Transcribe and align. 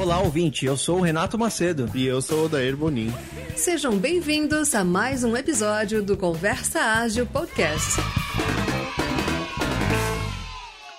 Olá, 0.00 0.18
ouvinte. 0.18 0.64
Eu 0.64 0.78
sou 0.78 0.96
o 0.96 1.02
Renato 1.02 1.38
Macedo. 1.38 1.90
E 1.94 2.06
eu 2.06 2.22
sou 2.22 2.46
o 2.46 2.48
Dair 2.48 2.74
Bonin. 2.74 3.12
Sejam 3.54 3.98
bem-vindos 3.98 4.74
a 4.74 4.82
mais 4.82 5.24
um 5.24 5.36
episódio 5.36 6.02
do 6.02 6.16
Conversa 6.16 6.80
Ágil 6.80 7.26
Podcast. 7.26 8.00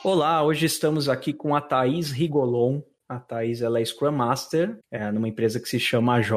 Olá, 0.03 0.43
hoje 0.43 0.67
estamos 0.67 1.09
aqui 1.09 1.33
com 1.33 1.55
a 1.55 1.61
Thaís 1.61 2.11
Rigolon, 2.11 2.79
a 3.11 3.19
Thaís 3.19 3.61
ela 3.61 3.81
é 3.81 3.83
Scrum 3.83 4.13
Master 4.13 4.79
é, 4.89 5.11
numa 5.11 5.27
empresa 5.27 5.59
que 5.59 5.67
se 5.67 5.77
chama 5.77 6.15
AJ. 6.15 6.31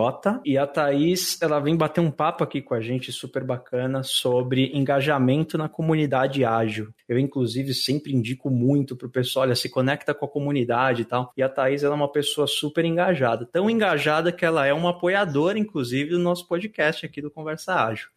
E 0.45 0.59
a 0.59 0.67
Thaís 0.67 1.41
ela 1.41 1.61
vem 1.61 1.77
bater 1.77 2.01
um 2.01 2.11
papo 2.11 2.43
aqui 2.43 2.61
com 2.61 2.75
a 2.75 2.81
gente 2.81 3.13
super 3.13 3.45
bacana 3.45 4.03
sobre 4.03 4.77
engajamento 4.77 5.57
na 5.57 5.69
comunidade 5.69 6.45
ágil. 6.45 6.93
Eu, 7.09 7.17
inclusive, 7.17 7.73
sempre 7.73 8.13
indico 8.13 8.51
muito 8.51 8.97
para 8.97 9.07
o 9.07 9.11
pessoal, 9.11 9.45
olha, 9.45 9.55
se 9.55 9.69
conecta 9.69 10.13
com 10.13 10.25
a 10.25 10.29
comunidade 10.29 11.03
e 11.03 11.05
tal. 11.05 11.33
E 11.37 11.43
a 11.45 11.49
Thaís 11.49 11.85
ela 11.85 11.95
é 11.95 11.97
uma 11.97 12.11
pessoa 12.11 12.49
super 12.49 12.85
engajada. 12.85 13.47
Tão 13.47 13.71
engajada 13.71 14.33
que 14.33 14.45
ela 14.45 14.67
é 14.67 14.73
uma 14.73 14.91
apoiadora, 14.91 15.57
inclusive, 15.57 16.11
do 16.11 16.19
nosso 16.19 16.49
podcast 16.49 17.07
aqui 17.07 17.23
do 17.23 17.31
Conversa 17.31 17.75
Ágil. 17.75 18.09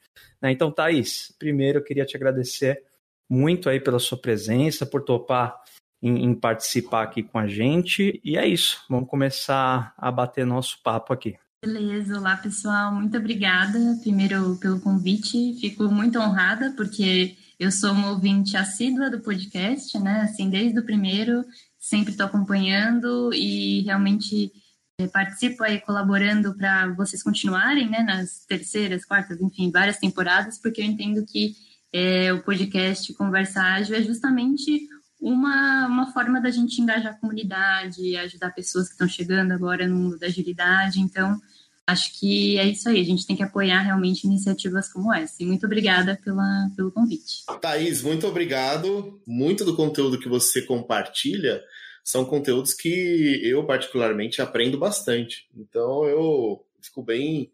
Né? 0.42 0.52
Então, 0.52 0.72
Thaís, 0.72 1.31
primeiro 1.38 1.78
eu 1.78 1.84
queria 1.84 2.05
te 2.05 2.17
agradecer 2.17 2.81
muito 3.30 3.70
aí 3.70 3.80
pela 3.80 4.00
sua 4.00 4.17
presença, 4.17 4.86
por 4.86 5.03
topar 5.03 5.62
em, 6.02 6.26
em, 6.26 6.36
participar 6.36 7.04
aqui 7.04 7.24
com 7.24 7.38
a 7.38 7.48
gente. 7.48 8.22
E 8.24 8.38
é 8.38 8.48
isso, 8.48 8.84
vamos 8.90 9.10
começar 9.10 9.94
a 9.98 10.12
bater 10.12 10.46
nosso 10.46 10.82
papo 10.84 11.14
aqui. 11.14 11.36
Beleza, 11.64 12.18
olá 12.18 12.38
pessoal, 12.38 12.94
muito 12.94 13.18
obrigada 13.18 13.80
primeiro 14.02 14.58
pelo 14.58 14.80
convite, 14.80 15.58
fico 15.60 15.86
muito 15.86 16.20
honrada 16.20 16.72
porque 16.78 17.36
eu 17.60 17.72
sou 17.72 17.92
uma 17.92 18.12
ouvinte 18.12 18.56
assídua 18.56 19.10
do 19.10 19.20
podcast, 19.20 19.98
né? 20.00 20.22
Assim, 20.22 20.50
desde 20.50 20.80
o 20.80 20.86
primeiro, 20.86 21.44
sempre 21.80 22.12
estou 22.12 22.28
acompanhando 22.28 23.34
e 23.34 23.82
realmente 23.82 24.52
é, 25.00 25.08
participo 25.08 25.64
aí 25.64 25.82
colaborando 25.82 26.56
para 26.56 26.94
vocês 26.94 27.23
continuarem, 27.23 27.89
né? 27.89 28.04
Nas 28.04 28.45
terceiras, 28.45 29.04
quartas, 29.06 29.42
enfim, 29.42 29.72
várias 29.72 29.98
temporadas, 29.98 30.59
porque 30.61 30.82
eu 30.82 30.86
entendo 30.86 31.26
que 31.26 31.54
é, 31.92 32.32
o 32.32 32.44
podcast 32.44 33.11
Conversa 33.16 33.61
Ágil 33.61 33.95
é 33.95 34.04
justamente 34.04 34.88
uma, 35.20 35.88
uma 35.88 36.14
forma 36.14 36.40
da 36.40 36.50
gente 36.50 36.82
engajar 36.82 37.14
a 37.14 37.18
comunidade, 37.18 38.16
ajudar 38.18 38.52
pessoas 38.52 38.88
que 38.88 38.94
estão 38.94 39.08
chegando 39.08 39.52
agora 39.52 39.88
no 39.88 39.96
mundo 39.96 40.20
da 40.20 40.28
agilidade. 40.28 41.00
Então, 41.00 41.40
acho 41.86 42.20
que 42.20 42.58
é 42.58 42.66
isso 42.66 42.88
aí. 42.88 43.02
A 43.02 43.06
gente 43.06 43.26
tem 43.26 43.36
que 43.36 43.44
apoiar 43.44 43.82
realmente 43.82 44.26
iniciativas 44.26 44.92
como 44.92 45.14
essa. 45.14 45.42
E 45.42 45.45
muito 45.45 45.66
obrigada 45.66 46.20
pela, 46.23 46.70
pelo 46.76 46.92
convite. 46.92 47.44
Thaís, 47.62 48.02
muito 48.02 48.28
obrigado. 48.28 49.20
Muito 49.26 49.66
do 49.66 49.76
conteúdo 49.76 50.20
que 50.20 50.30
você 50.30 50.62
compartilha 50.62 51.62
são 52.04 52.23
conteúdos 52.23 52.73
que 52.73 53.42
eu, 53.44 53.66
particularmente, 53.66 54.42
aprendo 54.42 54.78
bastante. 54.78 55.48
Então, 55.56 56.06
eu 56.06 56.64
fico 56.82 57.04
bem 57.04 57.52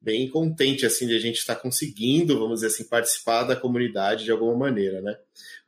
bem 0.00 0.28
contente 0.28 0.86
assim 0.86 1.06
de 1.06 1.14
a 1.14 1.18
gente 1.18 1.38
estar 1.38 1.56
conseguindo, 1.56 2.38
vamos 2.38 2.60
dizer 2.60 2.68
assim, 2.68 2.84
participar 2.84 3.44
da 3.44 3.56
comunidade 3.56 4.24
de 4.24 4.30
alguma 4.30 4.56
maneira, 4.56 5.00
né? 5.00 5.16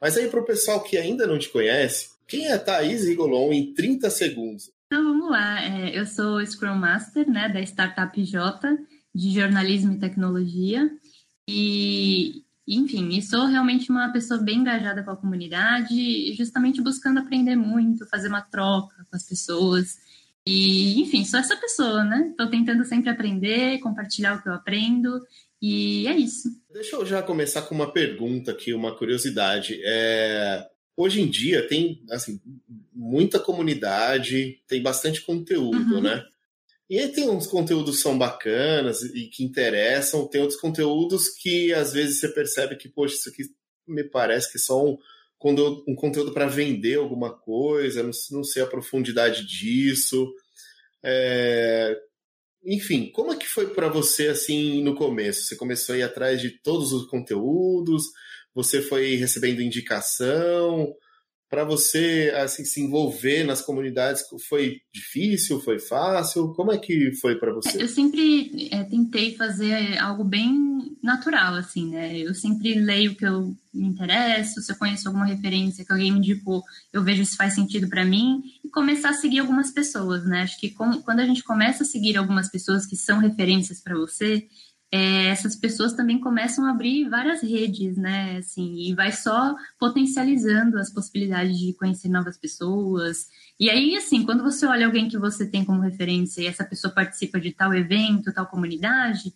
Mas 0.00 0.16
aí, 0.16 0.28
para 0.28 0.40
o 0.40 0.46
pessoal 0.46 0.82
que 0.82 0.96
ainda 0.96 1.26
não 1.26 1.38
te 1.38 1.48
conhece, 1.48 2.10
quem 2.26 2.46
é 2.46 2.56
Thaís 2.56 3.04
Rigolon 3.06 3.52
em 3.52 3.74
30 3.74 4.08
segundos? 4.10 4.70
Então 4.86 5.04
vamos 5.04 5.30
lá, 5.30 5.62
é, 5.62 5.98
eu 5.98 6.06
sou 6.06 6.44
Scrum 6.44 6.76
Master 6.76 7.28
né, 7.28 7.48
da 7.48 7.60
Startup 7.60 8.24
J, 8.24 8.78
de 9.14 9.30
jornalismo 9.32 9.92
e 9.92 9.98
tecnologia, 9.98 10.90
e 11.48 12.44
enfim, 12.66 13.08
e 13.08 13.20
sou 13.20 13.46
realmente 13.46 13.90
uma 13.90 14.12
pessoa 14.12 14.40
bem 14.40 14.58
engajada 14.58 15.02
com 15.02 15.10
a 15.10 15.16
comunidade, 15.16 16.32
justamente 16.34 16.80
buscando 16.80 17.18
aprender 17.18 17.56
muito, 17.56 18.06
fazer 18.06 18.28
uma 18.28 18.42
troca 18.42 18.94
com 19.10 19.16
as 19.16 19.26
pessoas. 19.26 19.98
E, 20.46 21.00
enfim, 21.00 21.24
sou 21.24 21.38
essa 21.38 21.56
pessoa, 21.56 22.04
né? 22.04 22.28
Estou 22.30 22.48
tentando 22.48 22.84
sempre 22.84 23.10
aprender, 23.10 23.78
compartilhar 23.80 24.36
o 24.36 24.42
que 24.42 24.48
eu 24.48 24.54
aprendo 24.54 25.20
e 25.62 26.06
é 26.06 26.16
isso. 26.16 26.48
Deixa 26.72 26.96
eu 26.96 27.04
já 27.04 27.22
começar 27.22 27.62
com 27.62 27.74
uma 27.74 27.92
pergunta 27.92 28.50
aqui, 28.50 28.72
uma 28.72 28.96
curiosidade. 28.96 29.80
É... 29.84 30.66
Hoje 30.96 31.20
em 31.20 31.28
dia 31.28 31.66
tem 31.66 32.02
assim, 32.10 32.40
muita 32.92 33.38
comunidade, 33.38 34.60
tem 34.66 34.82
bastante 34.82 35.22
conteúdo, 35.22 35.96
uhum. 35.96 36.00
né? 36.00 36.24
E 36.88 36.98
aí 36.98 37.08
tem 37.08 37.28
uns 37.28 37.46
conteúdos 37.46 37.96
que 37.96 38.02
são 38.02 38.18
bacanas 38.18 39.02
e 39.02 39.26
que 39.26 39.44
interessam, 39.44 40.26
tem 40.26 40.40
outros 40.40 40.58
conteúdos 40.58 41.28
que 41.28 41.72
às 41.72 41.92
vezes 41.92 42.18
você 42.18 42.28
percebe 42.28 42.76
que, 42.76 42.88
poxa, 42.88 43.14
isso 43.14 43.28
aqui 43.28 43.44
me 43.86 44.02
parece 44.02 44.50
que 44.50 44.58
são 44.58 44.98
um, 45.88 45.94
conteúdo 45.94 46.32
para 46.32 46.46
vender 46.46 46.96
alguma 46.98 47.32
coisa, 47.32 48.02
não, 48.02 48.10
não 48.30 48.44
sei 48.44 48.62
a 48.62 48.66
profundidade 48.66 49.46
disso. 49.46 50.32
É, 51.02 51.96
enfim, 52.64 53.10
como 53.10 53.32
é 53.32 53.36
que 53.36 53.46
foi 53.46 53.72
para 53.72 53.88
você 53.88 54.28
assim 54.28 54.82
no 54.82 54.94
começo? 54.94 55.44
Você 55.44 55.56
começou 55.56 55.94
a 55.94 55.98
ir 55.98 56.02
atrás 56.02 56.40
de 56.40 56.50
todos 56.50 56.92
os 56.92 57.06
conteúdos? 57.06 58.04
Você 58.54 58.82
foi 58.82 59.14
recebendo 59.16 59.62
indicação? 59.62 60.94
Para 61.50 61.64
você 61.64 62.32
assim 62.36 62.64
se 62.64 62.80
envolver 62.80 63.42
nas 63.42 63.60
comunidades 63.60 64.22
foi 64.48 64.80
difícil, 64.94 65.60
foi 65.60 65.80
fácil? 65.80 66.54
Como 66.54 66.70
é 66.70 66.78
que 66.78 67.12
foi 67.16 67.34
para 67.34 67.52
você? 67.52 67.82
Eu 67.82 67.88
sempre 67.88 68.68
é, 68.70 68.84
tentei 68.84 69.34
fazer 69.34 69.98
algo 69.98 70.22
bem 70.22 70.96
natural, 71.02 71.54
assim, 71.54 71.90
né? 71.90 72.16
Eu 72.16 72.34
sempre 72.34 72.74
leio 72.74 73.12
o 73.12 73.14
que 73.16 73.26
eu 73.26 73.52
me 73.74 73.86
interesso, 73.86 74.60
se 74.60 74.70
eu 74.70 74.76
conheço 74.76 75.08
alguma 75.08 75.26
referência 75.26 75.84
que 75.84 75.92
alguém 75.92 76.12
me 76.12 76.18
indicou, 76.18 76.62
eu 76.92 77.02
vejo 77.02 77.24
se 77.24 77.36
faz 77.36 77.54
sentido 77.54 77.88
para 77.88 78.04
mim 78.04 78.42
e 78.64 78.68
começar 78.68 79.10
a 79.10 79.14
seguir 79.14 79.40
algumas 79.40 79.72
pessoas, 79.72 80.24
né? 80.24 80.42
Acho 80.42 80.58
que 80.58 80.70
com, 80.70 81.02
quando 81.02 81.20
a 81.20 81.26
gente 81.26 81.42
começa 81.42 81.82
a 81.82 81.86
seguir 81.86 82.16
algumas 82.16 82.48
pessoas 82.48 82.86
que 82.86 82.96
são 82.96 83.18
referências 83.18 83.80
para 83.80 83.96
você, 83.96 84.46
é, 84.92 85.26
essas 85.26 85.54
pessoas 85.54 85.92
também 85.92 86.18
começam 86.18 86.66
a 86.66 86.70
abrir 86.70 87.08
várias 87.08 87.42
redes, 87.42 87.96
né? 87.96 88.38
Assim, 88.38 88.74
e 88.88 88.94
vai 88.94 89.12
só 89.12 89.54
potencializando 89.78 90.78
as 90.78 90.92
possibilidades 90.92 91.56
de 91.58 91.72
conhecer 91.74 92.08
novas 92.08 92.36
pessoas. 92.36 93.28
E 93.58 93.70
aí, 93.70 93.96
assim, 93.96 94.24
quando 94.24 94.42
você 94.42 94.66
olha 94.66 94.86
alguém 94.86 95.08
que 95.08 95.18
você 95.18 95.46
tem 95.46 95.64
como 95.64 95.80
referência 95.80 96.42
e 96.42 96.46
essa 96.46 96.64
pessoa 96.64 96.92
participa 96.92 97.40
de 97.40 97.52
tal 97.52 97.72
evento, 97.72 98.32
tal 98.32 98.46
comunidade, 98.46 99.32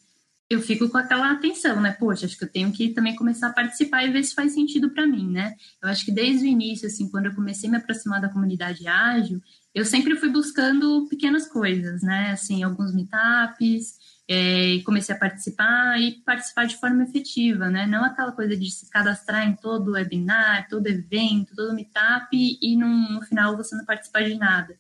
eu 0.51 0.61
fico 0.61 0.89
com 0.89 0.99
aquela 0.99 1.31
atenção, 1.33 1.81
né? 1.81 1.93
Poxa, 1.93 2.27
acho 2.27 2.37
que 2.37 2.45
eu 2.45 2.51
tenho 2.51 2.73
que 2.73 2.91
também 2.91 3.15
começar 3.15 3.49
a 3.49 3.53
participar 3.53 4.05
e 4.05 4.11
ver 4.11 4.25
se 4.25 4.35
faz 4.35 4.53
sentido 4.53 4.91
para 4.91 5.07
mim, 5.07 5.31
né? 5.31 5.55
Eu 5.83 5.89
acho 5.89 6.05
que 6.05 6.13
desde 6.13 6.45
o 6.45 6.49
início, 6.49 6.87
assim, 6.87 7.09
quando 7.09 7.27
eu 7.27 7.35
comecei 7.35 7.69
a 7.69 7.73
me 7.73 7.79
aproximar 7.79 8.21
da 8.21 8.29
comunidade 8.29 8.87
ágil, 8.87 9.41
eu 9.75 9.85
sempre 9.85 10.17
fui 10.17 10.29
buscando 10.31 11.07
pequenas 11.09 11.49
coisas, 11.49 12.03
né? 12.03 12.33
Assim, 12.33 12.63
alguns 12.63 12.95
meetups, 12.95 13.99
é, 14.29 14.81
comecei 14.85 15.15
a 15.15 15.19
participar 15.19 16.01
e 16.01 16.13
participar 16.25 16.67
de 16.67 16.77
forma 16.77 17.05
efetiva, 17.05 17.69
né? 17.69 17.87
Não 17.87 18.05
aquela 18.05 18.33
coisa 18.33 18.57
de 18.57 18.71
se 18.71 18.89
cadastrar 18.89 19.47
em 19.47 19.55
todo 19.55 19.93
webinar, 19.93 20.69
todo 20.69 20.87
evento, 20.87 21.55
todo 21.55 21.75
meetup 21.75 22.29
e 22.33 22.77
no, 22.77 22.89
no 23.11 23.23
final 23.23 23.57
você 23.57 23.77
não 23.77 23.85
participar 23.85 24.25
de 24.25 24.35
nada. 24.37 24.79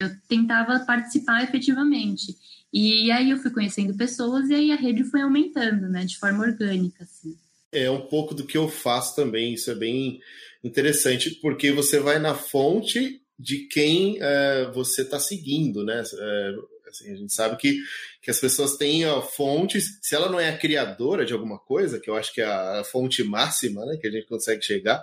Eu 0.00 0.10
tentava 0.28 0.80
participar 0.80 1.42
efetivamente. 1.42 2.36
E 2.72 3.10
aí 3.10 3.30
eu 3.30 3.38
fui 3.38 3.50
conhecendo 3.50 3.96
pessoas 3.96 4.48
e 4.50 4.54
aí 4.54 4.72
a 4.72 4.76
rede 4.76 5.04
foi 5.04 5.22
aumentando, 5.22 5.88
né, 5.88 6.04
de 6.04 6.18
forma 6.18 6.44
orgânica, 6.44 7.04
assim. 7.04 7.36
É 7.72 7.90
um 7.90 8.02
pouco 8.02 8.34
do 8.34 8.44
que 8.44 8.56
eu 8.56 8.68
faço 8.68 9.16
também, 9.16 9.54
isso 9.54 9.70
é 9.70 9.74
bem 9.74 10.20
interessante, 10.62 11.30
porque 11.40 11.72
você 11.72 11.98
vai 11.98 12.18
na 12.18 12.34
fonte 12.34 13.20
de 13.38 13.66
quem 13.68 14.18
é, 14.20 14.70
você 14.72 15.02
está 15.02 15.18
seguindo, 15.18 15.84
né? 15.84 16.02
É, 16.02 16.54
assim, 16.88 17.12
a 17.12 17.16
gente 17.16 17.32
sabe 17.32 17.56
que, 17.56 17.78
que 18.26 18.30
as 18.32 18.40
pessoas 18.40 18.76
ó, 19.08 19.22
fontes, 19.22 20.00
se 20.02 20.12
ela 20.12 20.28
não 20.28 20.40
é 20.40 20.48
a 20.48 20.58
criadora 20.58 21.24
de 21.24 21.32
alguma 21.32 21.60
coisa, 21.60 22.00
que 22.00 22.10
eu 22.10 22.16
acho 22.16 22.34
que 22.34 22.40
é 22.40 22.44
a, 22.44 22.82
fonte 22.82 23.22
máxima 23.22 23.86
né, 23.86 23.96
que 23.98 24.08
a 24.08 24.10
gente 24.10 24.26
consegue 24.26 24.64
chegar, 24.64 25.00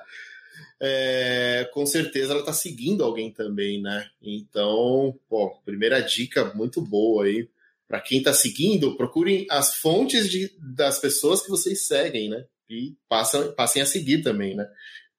é, 0.77 1.69
com 1.73 1.85
certeza 1.85 2.33
ela 2.33 2.41
está 2.41 2.51
seguindo 2.51 3.01
alguém 3.01 3.31
também, 3.31 3.81
né? 3.81 4.09
Então, 4.21 5.17
pô, 5.29 5.51
primeira 5.63 6.01
dica 6.01 6.53
muito 6.53 6.81
boa 6.81 7.23
aí 7.23 7.47
para 7.87 8.01
quem 8.01 8.17
está 8.17 8.33
seguindo, 8.33 8.97
procurem 8.97 9.47
as 9.49 9.75
fontes 9.75 10.29
de, 10.29 10.51
das 10.59 10.99
pessoas 10.99 11.41
que 11.41 11.49
vocês 11.49 11.87
seguem, 11.87 12.27
né? 12.27 12.43
E 12.69 12.93
passam, 13.07 13.53
passem 13.53 13.81
a 13.81 13.85
seguir 13.85 14.21
também, 14.21 14.53
né? 14.53 14.67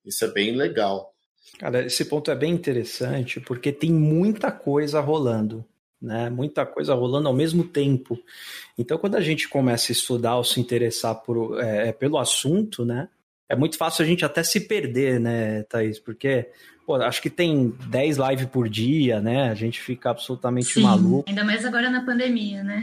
Isso 0.05 0.23
é 0.27 0.29
bem 0.29 0.55
legal. 0.55 1.15
Cara, 1.59 1.87
esse 1.87 2.05
ponto 2.05 2.31
é 2.31 2.37
bem 2.37 2.53
interessante 2.53 3.41
porque 3.41 3.73
tem 3.73 3.91
muita 3.91 4.53
coisa 4.53 5.01
rolando, 5.01 5.65
né? 6.01 6.31
Muita 6.31 6.67
coisa 6.67 6.95
rolando 6.95 7.29
ao 7.29 7.35
mesmo 7.35 7.65
tempo. 7.65 8.19
Então, 8.79 8.99
quando 8.99 9.17
a 9.17 9.21
gente 9.21 9.49
começa 9.49 9.91
a 9.91 9.95
estudar 9.95 10.37
ou 10.37 10.45
se 10.45 10.61
interessar 10.61 11.15
por, 11.17 11.61
é, 11.61 11.93
pelo 11.93 12.19
assunto, 12.19 12.85
né? 12.85 13.09
É 13.49 13.55
muito 13.55 13.77
fácil 13.77 14.05
a 14.05 14.07
gente 14.07 14.25
até 14.25 14.43
se 14.43 14.61
perder, 14.61 15.21
né, 15.21 15.63
Thaís? 15.65 15.99
Porque 15.99 16.51
Pô, 16.87 16.97
acho 16.97 17.23
que 17.23 17.31
tem 17.31 17.73
10 17.89 18.19
lives 18.19 18.47
por 18.47 18.69
dia, 18.69 19.21
né? 19.21 19.51
A 19.51 19.55
gente 19.55 19.81
fica 19.81 20.11
absolutamente 20.11 20.75
Sim, 20.75 20.83
maluco. 20.83 21.29
Ainda 21.29 21.43
mais 21.43 21.65
agora 21.65 21.89
na 21.89 22.05
pandemia, 22.05 22.63
né? 22.63 22.83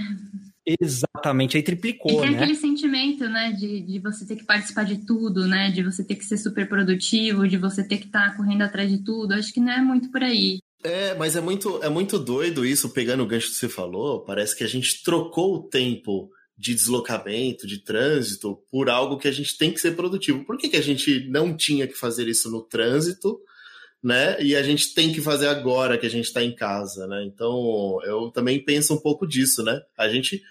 Exatamente, 0.79 1.57
aí 1.57 1.63
triplicou, 1.63 2.11
e 2.11 2.21
tem 2.21 2.31
né? 2.31 2.37
aquele 2.37 2.55
sentimento, 2.55 3.27
né, 3.27 3.51
de, 3.51 3.81
de 3.81 3.97
você 3.97 4.27
ter 4.27 4.35
que 4.35 4.43
participar 4.43 4.83
de 4.83 4.97
tudo, 5.05 5.47
né? 5.47 5.71
De 5.71 5.83
você 5.83 6.03
ter 6.03 6.15
que 6.15 6.23
ser 6.23 6.37
super 6.37 6.67
produtivo, 6.67 7.47
de 7.47 7.57
você 7.57 7.83
ter 7.83 7.97
que 7.97 8.05
estar 8.05 8.31
tá 8.31 8.37
correndo 8.37 8.61
atrás 8.61 8.89
de 8.89 8.99
tudo. 8.99 9.33
Acho 9.33 9.53
que 9.53 9.59
não 9.59 9.71
é 9.71 9.81
muito 9.81 10.11
por 10.11 10.23
aí. 10.23 10.59
É, 10.83 11.13
mas 11.15 11.35
é 11.35 11.41
muito, 11.41 11.81
é 11.83 11.89
muito 11.89 12.17
doido 12.17 12.65
isso, 12.65 12.89
pegando 12.89 13.23
o 13.23 13.27
gancho 13.27 13.49
que 13.49 13.55
você 13.55 13.69
falou. 13.69 14.21
Parece 14.21 14.55
que 14.55 14.63
a 14.63 14.67
gente 14.67 15.03
trocou 15.03 15.55
o 15.55 15.63
tempo 15.63 16.31
de 16.57 16.75
deslocamento, 16.75 17.65
de 17.65 17.79
trânsito, 17.79 18.61
por 18.69 18.89
algo 18.89 19.17
que 19.17 19.27
a 19.27 19.31
gente 19.31 19.57
tem 19.57 19.71
que 19.71 19.79
ser 19.79 19.95
produtivo. 19.95 20.45
Por 20.45 20.57
que, 20.57 20.69
que 20.69 20.77
a 20.77 20.81
gente 20.81 21.27
não 21.29 21.55
tinha 21.55 21.87
que 21.87 21.93
fazer 21.93 22.27
isso 22.27 22.49
no 22.51 22.61
trânsito, 22.61 23.39
né? 24.01 24.41
E 24.41 24.55
a 24.55 24.63
gente 24.63 24.93
tem 24.93 25.13
que 25.13 25.21
fazer 25.21 25.47
agora 25.47 25.97
que 25.97 26.05
a 26.05 26.09
gente 26.09 26.25
está 26.25 26.43
em 26.43 26.55
casa, 26.55 27.07
né? 27.07 27.23
Então, 27.25 27.99
eu 28.03 28.31
também 28.31 28.63
penso 28.63 28.93
um 28.93 28.99
pouco 28.99 29.27
disso, 29.27 29.63
né? 29.63 29.81
A 29.97 30.07
gente, 30.09 30.41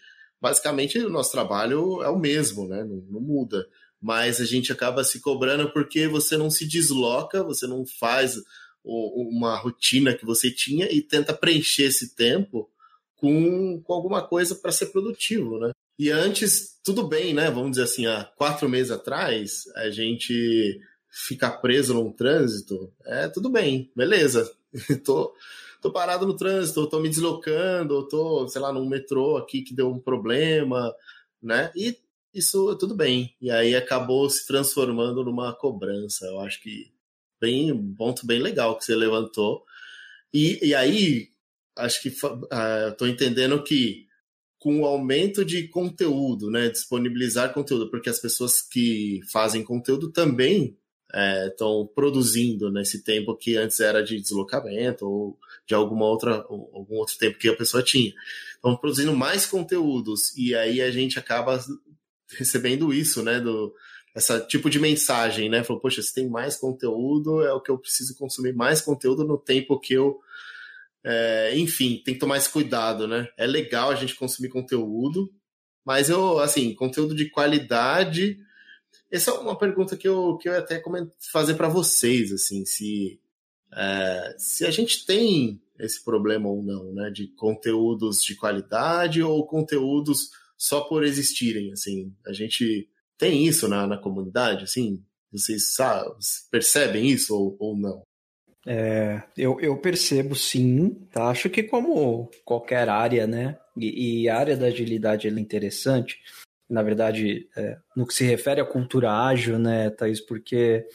basicamente, 0.40 0.98
o 0.98 1.10
nosso 1.10 1.32
trabalho 1.32 2.02
é 2.02 2.08
o 2.08 2.18
mesmo, 2.18 2.68
né? 2.68 2.84
Não, 2.84 3.04
não 3.08 3.20
muda. 3.20 3.66
Mas 4.00 4.40
a 4.40 4.44
gente 4.44 4.72
acaba 4.72 5.04
se 5.04 5.20
cobrando 5.20 5.70
porque 5.72 6.08
você 6.08 6.36
não 6.36 6.50
se 6.50 6.66
desloca, 6.66 7.42
você 7.42 7.66
não 7.66 7.84
faz 7.84 8.36
uma 8.84 9.56
rotina 9.56 10.14
que 10.14 10.24
você 10.24 10.50
tinha 10.50 10.90
e 10.90 11.02
tenta 11.02 11.34
preencher 11.34 11.84
esse 11.84 12.14
tempo 12.14 12.70
com, 13.16 13.80
com 13.82 13.92
alguma 13.92 14.26
coisa 14.26 14.54
para 14.54 14.72
ser 14.72 14.86
produtivo, 14.86 15.58
né? 15.58 15.72
E 15.98 16.10
antes, 16.10 16.78
tudo 16.82 17.06
bem, 17.06 17.34
né? 17.34 17.50
Vamos 17.50 17.72
dizer 17.72 17.82
assim, 17.82 18.06
há 18.06 18.24
quatro 18.36 18.68
meses 18.68 18.90
atrás, 18.90 19.64
a 19.76 19.90
gente 19.90 20.80
ficar 21.10 21.52
preso 21.58 21.92
num 21.92 22.10
trânsito, 22.10 22.90
é 23.04 23.28
tudo 23.28 23.50
bem, 23.50 23.90
beleza. 23.94 24.50
tô, 25.04 25.34
tô 25.82 25.92
parado 25.92 26.26
no 26.26 26.34
trânsito, 26.34 26.86
tô 26.86 27.00
me 27.00 27.08
deslocando, 27.08 28.08
tô, 28.08 28.48
sei 28.48 28.62
lá, 28.62 28.72
num 28.72 28.88
metrô 28.88 29.36
aqui 29.36 29.60
que 29.60 29.74
deu 29.74 29.90
um 29.90 29.98
problema, 29.98 30.94
né? 31.42 31.70
E 31.76 31.98
isso 32.32 32.74
tudo 32.76 32.94
bem. 32.94 33.34
E 33.40 33.50
aí 33.50 33.74
acabou 33.74 34.30
se 34.30 34.46
transformando 34.46 35.24
numa 35.24 35.52
cobrança. 35.52 36.26
Eu 36.26 36.40
acho 36.40 36.62
que 36.62 36.90
bem 37.40 37.72
um 37.72 37.94
ponto 37.94 38.26
bem 38.26 38.40
legal 38.40 38.76
que 38.76 38.84
você 38.84 38.94
levantou. 38.94 39.64
E, 40.32 40.58
e 40.68 40.74
aí, 40.74 41.28
acho 41.76 42.02
que 42.02 42.08
estou 42.08 42.48
uh, 42.50 43.10
entendendo 43.10 43.62
que 43.62 44.06
com 44.58 44.80
o 44.80 44.84
aumento 44.84 45.42
de 45.42 45.66
conteúdo, 45.68 46.50
né, 46.50 46.68
disponibilizar 46.68 47.54
conteúdo, 47.54 47.90
porque 47.90 48.10
as 48.10 48.20
pessoas 48.20 48.60
que 48.60 49.20
fazem 49.32 49.64
conteúdo 49.64 50.12
também 50.12 50.76
estão 51.46 51.82
é, 51.90 51.94
produzindo 51.94 52.70
nesse 52.70 53.02
tempo 53.02 53.34
que 53.34 53.56
antes 53.56 53.80
era 53.80 54.02
de 54.02 54.20
deslocamento 54.20 55.08
ou 55.08 55.38
de 55.66 55.74
alguma 55.74 56.04
outra 56.04 56.36
algum 56.48 56.96
outro 56.96 57.16
tempo 57.18 57.38
que 57.38 57.48
a 57.48 57.56
pessoa 57.56 57.82
tinha. 57.82 58.12
Estão 58.54 58.76
produzindo 58.76 59.16
mais 59.16 59.46
conteúdos 59.46 60.36
e 60.36 60.54
aí 60.54 60.80
a 60.80 60.90
gente 60.90 61.18
acaba 61.18 61.58
recebendo 62.38 62.92
isso, 62.92 63.22
né, 63.22 63.40
do 63.40 63.74
essa 64.14 64.40
tipo 64.40 64.68
de 64.68 64.78
mensagem, 64.78 65.48
né? 65.48 65.62
Falou, 65.62 65.80
poxa, 65.80 66.02
se 66.02 66.12
tem 66.12 66.28
mais 66.28 66.56
conteúdo, 66.56 67.42
é 67.42 67.52
o 67.52 67.60
que 67.60 67.70
eu 67.70 67.78
preciso 67.78 68.16
consumir 68.16 68.52
mais 68.52 68.80
conteúdo 68.80 69.24
no 69.24 69.38
tempo 69.38 69.78
que 69.78 69.94
eu. 69.94 70.20
É, 71.02 71.56
enfim, 71.56 72.02
tem 72.04 72.14
que 72.14 72.20
tomar 72.20 72.36
esse 72.36 72.50
cuidado, 72.50 73.06
né? 73.06 73.28
É 73.36 73.46
legal 73.46 73.90
a 73.90 73.94
gente 73.94 74.14
consumir 74.14 74.48
conteúdo, 74.48 75.32
mas 75.84 76.10
eu, 76.10 76.38
assim, 76.40 76.74
conteúdo 76.74 77.14
de 77.14 77.30
qualidade. 77.30 78.38
Essa 79.10 79.30
é 79.30 79.34
uma 79.34 79.58
pergunta 79.58 79.96
que 79.96 80.08
eu, 80.08 80.36
que 80.38 80.48
eu 80.48 80.58
até 80.58 80.82
fazer 81.32 81.54
para 81.54 81.68
vocês, 81.68 82.32
assim, 82.32 82.64
se, 82.66 83.20
é, 83.72 84.34
se 84.36 84.66
a 84.66 84.70
gente 84.70 85.06
tem 85.06 85.60
esse 85.78 86.04
problema 86.04 86.48
ou 86.48 86.62
não, 86.62 86.92
né? 86.92 87.10
De 87.10 87.28
conteúdos 87.28 88.22
de 88.22 88.34
qualidade 88.34 89.22
ou 89.22 89.46
conteúdos 89.46 90.30
só 90.58 90.80
por 90.82 91.04
existirem, 91.04 91.72
assim. 91.72 92.12
A 92.26 92.32
gente 92.32 92.88
tem 93.20 93.44
isso 93.44 93.68
na, 93.68 93.86
na 93.86 93.98
comunidade, 93.98 94.64
assim? 94.64 95.04
Vocês 95.30 95.76
percebem 96.50 97.06
isso 97.06 97.36
ou, 97.36 97.56
ou 97.60 97.76
não? 97.76 98.02
É, 98.66 99.22
eu, 99.36 99.60
eu 99.60 99.76
percebo 99.76 100.34
sim, 100.34 100.90
tá? 101.12 101.28
Acho 101.28 101.48
que 101.48 101.62
como 101.62 102.30
qualquer 102.44 102.88
área, 102.88 103.26
né? 103.26 103.58
E, 103.76 104.22
e 104.22 104.28
a 104.28 104.38
área 104.38 104.56
da 104.56 104.66
agilidade 104.66 105.28
é 105.28 105.30
interessante, 105.30 106.18
na 106.68 106.82
verdade, 106.82 107.48
é, 107.56 107.78
no 107.96 108.06
que 108.06 108.14
se 108.14 108.24
refere 108.24 108.60
à 108.60 108.64
cultura 108.64 109.12
ágil, 109.12 109.58
né, 109.58 109.90
Thaís? 109.90 110.20
Porque 110.20 110.86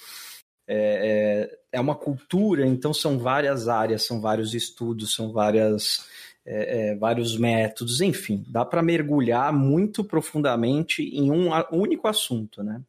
é, 0.67 1.59
é, 1.75 1.79
uma 1.79 1.95
cultura, 1.95 2.65
então 2.65 2.93
são 2.93 3.17
várias 3.17 3.67
áreas, 3.67 4.05
são 4.05 4.21
vários 4.21 4.53
estudos, 4.53 5.13
são 5.13 5.31
várias 5.31 6.05
é, 6.45 6.91
é, 6.91 6.95
vários 6.95 7.37
métodos, 7.37 8.01
enfim, 8.01 8.45
dá 8.47 8.63
para 8.63 8.81
mergulhar 8.81 9.51
muito 9.51 10.03
profundamente 10.03 11.01
em 11.01 11.31
um 11.31 11.49
único 11.71 12.07
assunto, 12.07 12.63
né? 12.63 12.81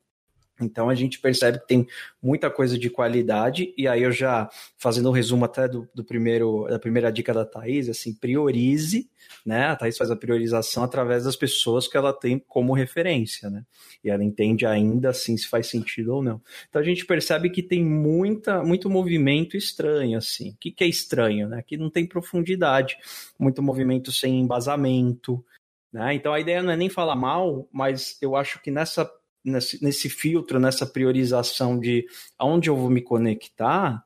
Então 0.60 0.88
a 0.88 0.94
gente 0.94 1.18
percebe 1.20 1.58
que 1.58 1.66
tem 1.66 1.86
muita 2.22 2.50
coisa 2.50 2.78
de 2.78 2.88
qualidade, 2.88 3.74
e 3.76 3.86
aí 3.86 4.02
eu 4.02 4.12
já, 4.12 4.48
fazendo 4.76 5.08
um 5.08 5.12
resumo 5.12 5.44
até 5.44 5.68
do, 5.68 5.88
do 5.94 6.04
primeiro, 6.04 6.66
da 6.68 6.78
primeira 6.78 7.12
dica 7.12 7.32
da 7.32 7.44
Thaís, 7.44 7.88
assim, 7.88 8.14
priorize, 8.14 9.10
né? 9.44 9.66
A 9.66 9.76
Thaís 9.76 9.96
faz 9.96 10.10
a 10.10 10.16
priorização 10.16 10.82
através 10.82 11.24
das 11.24 11.36
pessoas 11.36 11.86
que 11.86 11.96
ela 11.96 12.12
tem 12.12 12.38
como 12.38 12.72
referência, 12.72 13.50
né? 13.50 13.64
E 14.02 14.10
ela 14.10 14.24
entende 14.24 14.64
ainda 14.66 15.10
assim 15.10 15.36
se 15.36 15.46
faz 15.46 15.66
sentido 15.66 16.14
ou 16.14 16.22
não. 16.22 16.40
Então 16.68 16.80
a 16.80 16.84
gente 16.84 17.04
percebe 17.04 17.50
que 17.50 17.62
tem 17.62 17.84
muita, 17.84 18.62
muito 18.62 18.88
movimento 18.88 19.56
estranho, 19.56 20.18
assim. 20.18 20.50
O 20.50 20.56
que, 20.58 20.70
que 20.70 20.84
é 20.84 20.86
estranho, 20.86 21.48
né? 21.48 21.62
Que 21.62 21.76
não 21.76 21.90
tem 21.90 22.06
profundidade, 22.06 22.96
muito 23.38 23.62
movimento 23.62 24.10
sem 24.10 24.40
embasamento, 24.40 25.44
né? 25.92 26.14
Então 26.14 26.32
a 26.32 26.40
ideia 26.40 26.62
não 26.62 26.72
é 26.72 26.76
nem 26.76 26.88
falar 26.88 27.16
mal, 27.16 27.68
mas 27.72 28.18
eu 28.20 28.36
acho 28.36 28.60
que 28.62 28.70
nessa 28.70 29.10
nesse, 29.46 29.82
nesse 29.82 30.08
filtro, 30.10 30.58
nessa 30.58 30.84
priorização 30.84 31.78
de 31.78 32.06
aonde 32.38 32.68
eu 32.68 32.76
vou 32.76 32.90
me 32.90 33.00
conectar, 33.00 34.04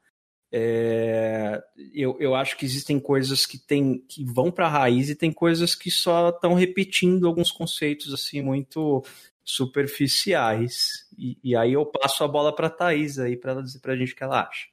é, 0.52 1.62
eu, 1.94 2.16
eu 2.18 2.34
acho 2.34 2.56
que 2.56 2.64
existem 2.64 2.98
coisas 2.98 3.46
que, 3.46 3.56
tem, 3.56 4.04
que 4.08 4.24
vão 4.24 4.50
para 4.50 4.66
a 4.66 4.70
raiz 4.70 5.08
e 5.08 5.14
tem 5.14 5.32
coisas 5.32 5.74
que 5.74 5.90
só 5.90 6.30
estão 6.30 6.54
repetindo 6.54 7.26
alguns 7.26 7.50
conceitos 7.50 8.12
assim 8.12 8.42
muito 8.42 9.04
superficiais. 9.44 11.06
E, 11.16 11.38
e 11.42 11.56
aí 11.56 11.72
eu 11.72 11.86
passo 11.86 12.24
a 12.24 12.28
bola 12.28 12.54
para 12.54 12.66
a 12.66 12.70
Thaís 12.70 13.18
aí 13.18 13.36
para 13.36 13.52
ela 13.52 13.62
dizer 13.62 13.78
para 13.80 13.92
a 13.92 13.96
gente 13.96 14.12
o 14.12 14.16
que 14.16 14.24
ela 14.24 14.42
acha. 14.42 14.66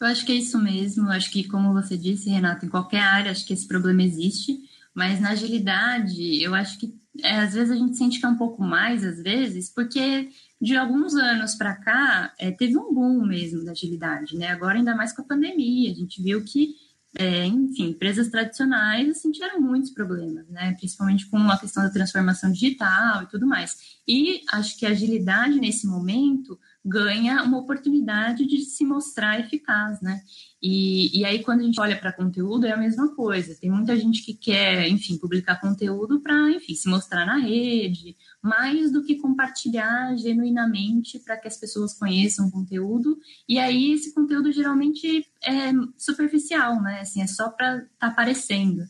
Eu 0.00 0.06
acho 0.08 0.26
que 0.26 0.32
é 0.32 0.34
isso 0.34 0.58
mesmo. 0.58 1.06
Eu 1.06 1.12
acho 1.12 1.30
que, 1.30 1.44
como 1.44 1.72
você 1.72 1.96
disse, 1.96 2.28
Renato, 2.28 2.66
em 2.66 2.68
qualquer 2.68 3.00
área, 3.00 3.30
acho 3.30 3.46
que 3.46 3.52
esse 3.52 3.66
problema 3.66 4.02
existe. 4.02 4.58
Mas 4.92 5.20
na 5.20 5.30
agilidade, 5.30 6.42
eu 6.42 6.54
acho 6.54 6.78
que 6.78 6.92
é, 7.20 7.40
às 7.40 7.52
vezes 7.52 7.70
a 7.70 7.76
gente 7.76 7.96
sente 7.96 8.18
que 8.18 8.24
é 8.24 8.28
um 8.28 8.38
pouco 8.38 8.62
mais, 8.62 9.04
às 9.04 9.22
vezes, 9.22 9.68
porque 9.68 10.30
de 10.60 10.76
alguns 10.76 11.14
anos 11.14 11.54
para 11.54 11.76
cá 11.76 12.32
é, 12.38 12.50
teve 12.50 12.76
um 12.78 12.92
boom 12.92 13.26
mesmo 13.26 13.64
da 13.64 13.72
agilidade, 13.72 14.36
né? 14.36 14.48
Agora, 14.48 14.78
ainda 14.78 14.94
mais 14.94 15.12
com 15.12 15.22
a 15.22 15.26
pandemia, 15.26 15.90
a 15.90 15.94
gente 15.94 16.22
viu 16.22 16.42
que, 16.42 16.74
é, 17.18 17.44
enfim, 17.44 17.90
empresas 17.90 18.28
tradicionais 18.28 19.10
assim, 19.10 19.30
tiveram 19.30 19.60
muitos 19.60 19.90
problemas, 19.90 20.48
né? 20.48 20.74
Principalmente 20.78 21.28
com 21.28 21.36
a 21.50 21.58
questão 21.58 21.82
da 21.82 21.90
transformação 21.90 22.50
digital 22.50 23.24
e 23.24 23.26
tudo 23.26 23.46
mais. 23.46 23.76
E 24.08 24.40
acho 24.50 24.78
que 24.78 24.86
a 24.86 24.90
agilidade 24.90 25.60
nesse 25.60 25.86
momento 25.86 26.58
ganha 26.84 27.42
uma 27.44 27.58
oportunidade 27.58 28.44
de 28.44 28.60
se 28.62 28.84
mostrar 28.84 29.38
eficaz, 29.38 30.00
né? 30.00 30.20
E, 30.60 31.20
e 31.20 31.24
aí, 31.24 31.42
quando 31.42 31.60
a 31.60 31.64
gente 31.64 31.80
olha 31.80 31.98
para 31.98 32.12
conteúdo, 32.12 32.66
é 32.66 32.72
a 32.72 32.76
mesma 32.76 33.14
coisa. 33.14 33.54
Tem 33.54 33.70
muita 33.70 33.96
gente 33.96 34.24
que 34.24 34.34
quer, 34.34 34.88
enfim, 34.88 35.16
publicar 35.18 35.60
conteúdo 35.60 36.20
para, 36.20 36.50
enfim, 36.50 36.74
se 36.74 36.88
mostrar 36.88 37.24
na 37.24 37.36
rede, 37.36 38.16
mais 38.40 38.92
do 38.92 39.02
que 39.02 39.16
compartilhar 39.16 40.16
genuinamente 40.16 41.18
para 41.20 41.36
que 41.36 41.48
as 41.48 41.56
pessoas 41.56 41.94
conheçam 41.94 42.46
o 42.46 42.50
conteúdo. 42.50 43.18
E 43.48 43.58
aí, 43.58 43.92
esse 43.92 44.12
conteúdo 44.14 44.52
geralmente 44.52 45.26
é 45.44 45.72
superficial, 45.96 46.80
né? 46.82 47.00
Assim, 47.00 47.22
é 47.22 47.26
só 47.26 47.48
para 47.50 47.78
estar 47.78 47.88
tá 47.98 48.06
aparecendo. 48.08 48.82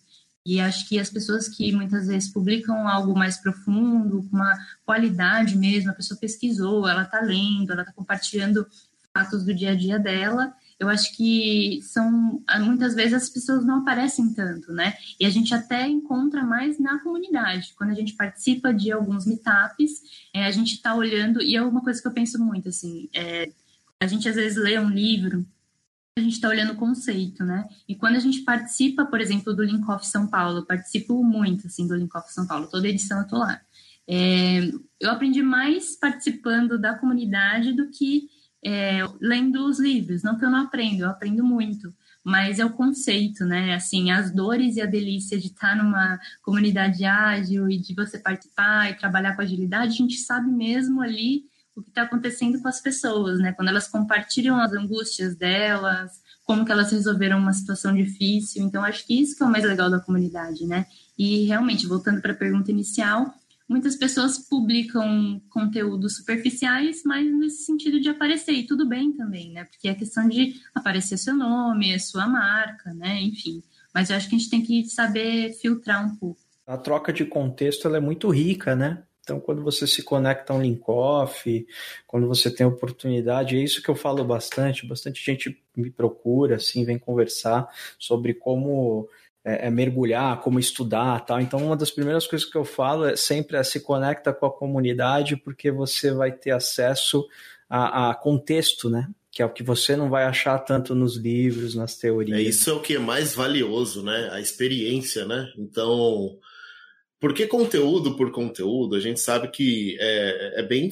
E 0.44 0.60
acho 0.60 0.88
que 0.88 0.98
as 0.98 1.08
pessoas 1.08 1.48
que 1.48 1.72
muitas 1.72 2.08
vezes 2.08 2.32
publicam 2.32 2.88
algo 2.88 3.16
mais 3.16 3.36
profundo, 3.36 4.26
com 4.28 4.36
uma 4.36 4.52
qualidade 4.84 5.56
mesmo, 5.56 5.90
a 5.90 5.94
pessoa 5.94 6.18
pesquisou, 6.18 6.88
ela 6.88 7.02
está 7.02 7.20
lendo, 7.20 7.72
ela 7.72 7.82
está 7.82 7.92
compartilhando 7.92 8.66
fatos 9.14 9.44
do 9.44 9.54
dia 9.54 9.70
a 9.70 9.74
dia 9.74 9.98
dela. 9.98 10.52
Eu 10.80 10.88
acho 10.88 11.16
que 11.16 11.80
são 11.82 12.42
muitas 12.60 12.94
vezes 12.94 13.14
as 13.14 13.30
pessoas 13.30 13.64
não 13.64 13.78
aparecem 13.78 14.34
tanto, 14.34 14.72
né? 14.72 14.94
E 15.20 15.24
a 15.24 15.30
gente 15.30 15.54
até 15.54 15.86
encontra 15.86 16.42
mais 16.42 16.80
na 16.80 16.98
comunidade. 16.98 17.72
Quando 17.76 17.90
a 17.90 17.94
gente 17.94 18.14
participa 18.14 18.74
de 18.74 18.90
alguns 18.90 19.24
meetups, 19.24 20.02
é, 20.34 20.44
a 20.44 20.50
gente 20.50 20.74
está 20.74 20.92
olhando, 20.94 21.40
e 21.40 21.54
é 21.54 21.62
uma 21.62 21.82
coisa 21.82 22.02
que 22.02 22.08
eu 22.08 22.12
penso 22.12 22.42
muito, 22.44 22.68
assim, 22.68 23.08
é, 23.14 23.52
a 24.00 24.06
gente 24.08 24.28
às 24.28 24.34
vezes 24.34 24.58
lê 24.58 24.76
um 24.76 24.90
livro 24.90 25.46
a 26.18 26.20
gente 26.20 26.34
está 26.34 26.48
olhando 26.48 26.74
o 26.74 26.76
conceito, 26.76 27.42
né? 27.42 27.66
E 27.88 27.94
quando 27.94 28.16
a 28.16 28.20
gente 28.20 28.42
participa, 28.42 29.06
por 29.06 29.20
exemplo, 29.20 29.54
do 29.54 29.62
Link 29.62 29.88
Off 29.88 30.06
São 30.06 30.26
Paulo, 30.26 30.58
eu 30.58 30.66
participo 30.66 31.24
muito, 31.24 31.66
assim, 31.66 31.86
do 31.86 31.96
Link 31.96 32.14
Off 32.14 32.32
São 32.32 32.46
Paulo, 32.46 32.68
toda 32.68 32.88
edição 32.88 33.20
eu 33.20 33.26
tô 33.26 33.38
lá. 33.38 33.60
É, 34.06 34.60
eu 35.00 35.10
aprendi 35.10 35.42
mais 35.42 35.96
participando 35.98 36.78
da 36.78 36.98
comunidade 36.98 37.72
do 37.72 37.88
que 37.88 38.28
é, 38.62 39.00
lendo 39.22 39.66
os 39.66 39.80
livros. 39.80 40.22
Não 40.22 40.38
que 40.38 40.44
eu 40.44 40.50
não 40.50 40.60
aprendo, 40.60 41.02
eu 41.02 41.08
aprendo 41.08 41.42
muito. 41.42 41.94
Mas 42.22 42.58
é 42.58 42.64
o 42.64 42.74
conceito, 42.74 43.46
né? 43.46 43.74
Assim, 43.74 44.10
as 44.10 44.30
dores 44.30 44.76
e 44.76 44.82
a 44.82 44.86
delícia 44.86 45.38
de 45.40 45.46
estar 45.46 45.74
numa 45.74 46.20
comunidade 46.42 47.06
ágil 47.06 47.70
e 47.70 47.78
de 47.78 47.94
você 47.94 48.18
participar 48.18 48.90
e 48.90 48.98
trabalhar 48.98 49.34
com 49.34 49.40
agilidade, 49.40 49.94
a 49.94 49.96
gente 49.96 50.18
sabe 50.18 50.50
mesmo 50.50 51.00
ali 51.00 51.44
o 51.74 51.82
que 51.82 51.88
está 51.88 52.02
acontecendo 52.02 52.60
com 52.60 52.68
as 52.68 52.80
pessoas, 52.80 53.38
né? 53.38 53.52
Quando 53.52 53.68
elas 53.68 53.88
compartilham 53.88 54.60
as 54.60 54.72
angústias 54.72 55.34
delas, 55.36 56.20
como 56.44 56.64
que 56.64 56.72
elas 56.72 56.92
resolveram 56.92 57.38
uma 57.38 57.52
situação 57.52 57.94
difícil. 57.94 58.62
Então, 58.62 58.84
acho 58.84 59.06
que 59.06 59.20
isso 59.20 59.36
que 59.36 59.42
é 59.42 59.46
o 59.46 59.50
mais 59.50 59.64
legal 59.64 59.90
da 59.90 60.00
comunidade, 60.00 60.66
né? 60.66 60.86
E 61.18 61.44
realmente, 61.44 61.86
voltando 61.86 62.20
para 62.20 62.32
a 62.32 62.36
pergunta 62.36 62.70
inicial, 62.70 63.32
muitas 63.68 63.96
pessoas 63.96 64.38
publicam 64.38 65.40
conteúdos 65.48 66.16
superficiais, 66.16 67.02
mas 67.04 67.26
nesse 67.32 67.64
sentido 67.64 68.00
de 68.00 68.08
aparecer, 68.08 68.52
e 68.52 68.66
tudo 68.66 68.86
bem 68.86 69.12
também, 69.12 69.52
né? 69.52 69.64
Porque 69.64 69.88
é 69.88 69.94
questão 69.94 70.28
de 70.28 70.54
aparecer 70.74 71.16
seu 71.16 71.34
nome, 71.34 71.98
sua 71.98 72.26
marca, 72.26 72.92
né? 72.92 73.20
Enfim. 73.20 73.62
Mas 73.94 74.10
eu 74.10 74.16
acho 74.16 74.28
que 74.28 74.34
a 74.34 74.38
gente 74.38 74.50
tem 74.50 74.62
que 74.62 74.84
saber 74.86 75.52
filtrar 75.54 76.04
um 76.04 76.16
pouco. 76.16 76.40
A 76.66 76.76
troca 76.76 77.12
de 77.12 77.24
contexto 77.24 77.86
ela 77.86 77.96
é 77.96 78.00
muito 78.00 78.28
rica, 78.30 78.76
né? 78.76 79.02
Então, 79.22 79.38
quando 79.38 79.62
você 79.62 79.86
se 79.86 80.02
conecta 80.02 80.52
a 80.52 80.56
um 80.56 80.62
link-off, 80.62 81.66
quando 82.06 82.26
você 82.26 82.50
tem 82.50 82.66
oportunidade, 82.66 83.56
é 83.56 83.60
isso 83.60 83.80
que 83.80 83.88
eu 83.88 83.94
falo 83.94 84.24
bastante. 84.24 84.86
Bastante 84.86 85.24
gente 85.24 85.62
me 85.76 85.90
procura, 85.90 86.56
assim, 86.56 86.84
vem 86.84 86.98
conversar 86.98 87.68
sobre 87.98 88.34
como 88.34 89.08
é, 89.44 89.68
é 89.68 89.70
mergulhar, 89.70 90.40
como 90.40 90.58
estudar 90.58 91.24
tal. 91.24 91.40
Então, 91.40 91.64
uma 91.64 91.76
das 91.76 91.90
primeiras 91.90 92.26
coisas 92.26 92.48
que 92.48 92.58
eu 92.58 92.64
falo 92.64 93.04
é 93.04 93.16
sempre 93.16 93.56
é 93.56 93.62
se 93.62 93.80
conecta 93.80 94.32
com 94.32 94.46
a 94.46 94.52
comunidade, 94.52 95.36
porque 95.36 95.70
você 95.70 96.12
vai 96.12 96.32
ter 96.32 96.50
acesso 96.50 97.24
a, 97.70 98.10
a 98.10 98.14
contexto, 98.14 98.90
né? 98.90 99.08
que 99.32 99.40
é 99.40 99.46
o 99.46 99.50
que 99.50 99.62
você 99.62 99.96
não 99.96 100.10
vai 100.10 100.24
achar 100.24 100.58
tanto 100.58 100.94
nos 100.94 101.16
livros, 101.16 101.74
nas 101.74 101.96
teorias. 101.96 102.38
É, 102.38 102.42
isso 102.42 102.68
é 102.68 102.72
o 102.74 102.80
que 102.80 102.96
é 102.96 102.98
mais 102.98 103.34
valioso, 103.34 104.02
né? 104.02 104.28
A 104.30 104.38
experiência, 104.38 105.24
né? 105.24 105.50
Então, 105.56 106.38
porque 107.22 107.46
conteúdo 107.46 108.16
por 108.16 108.32
conteúdo, 108.32 108.96
a 108.96 109.00
gente 109.00 109.20
sabe 109.20 109.46
que 109.46 109.96
é, 110.00 110.54
é 110.56 110.62
bem. 110.64 110.90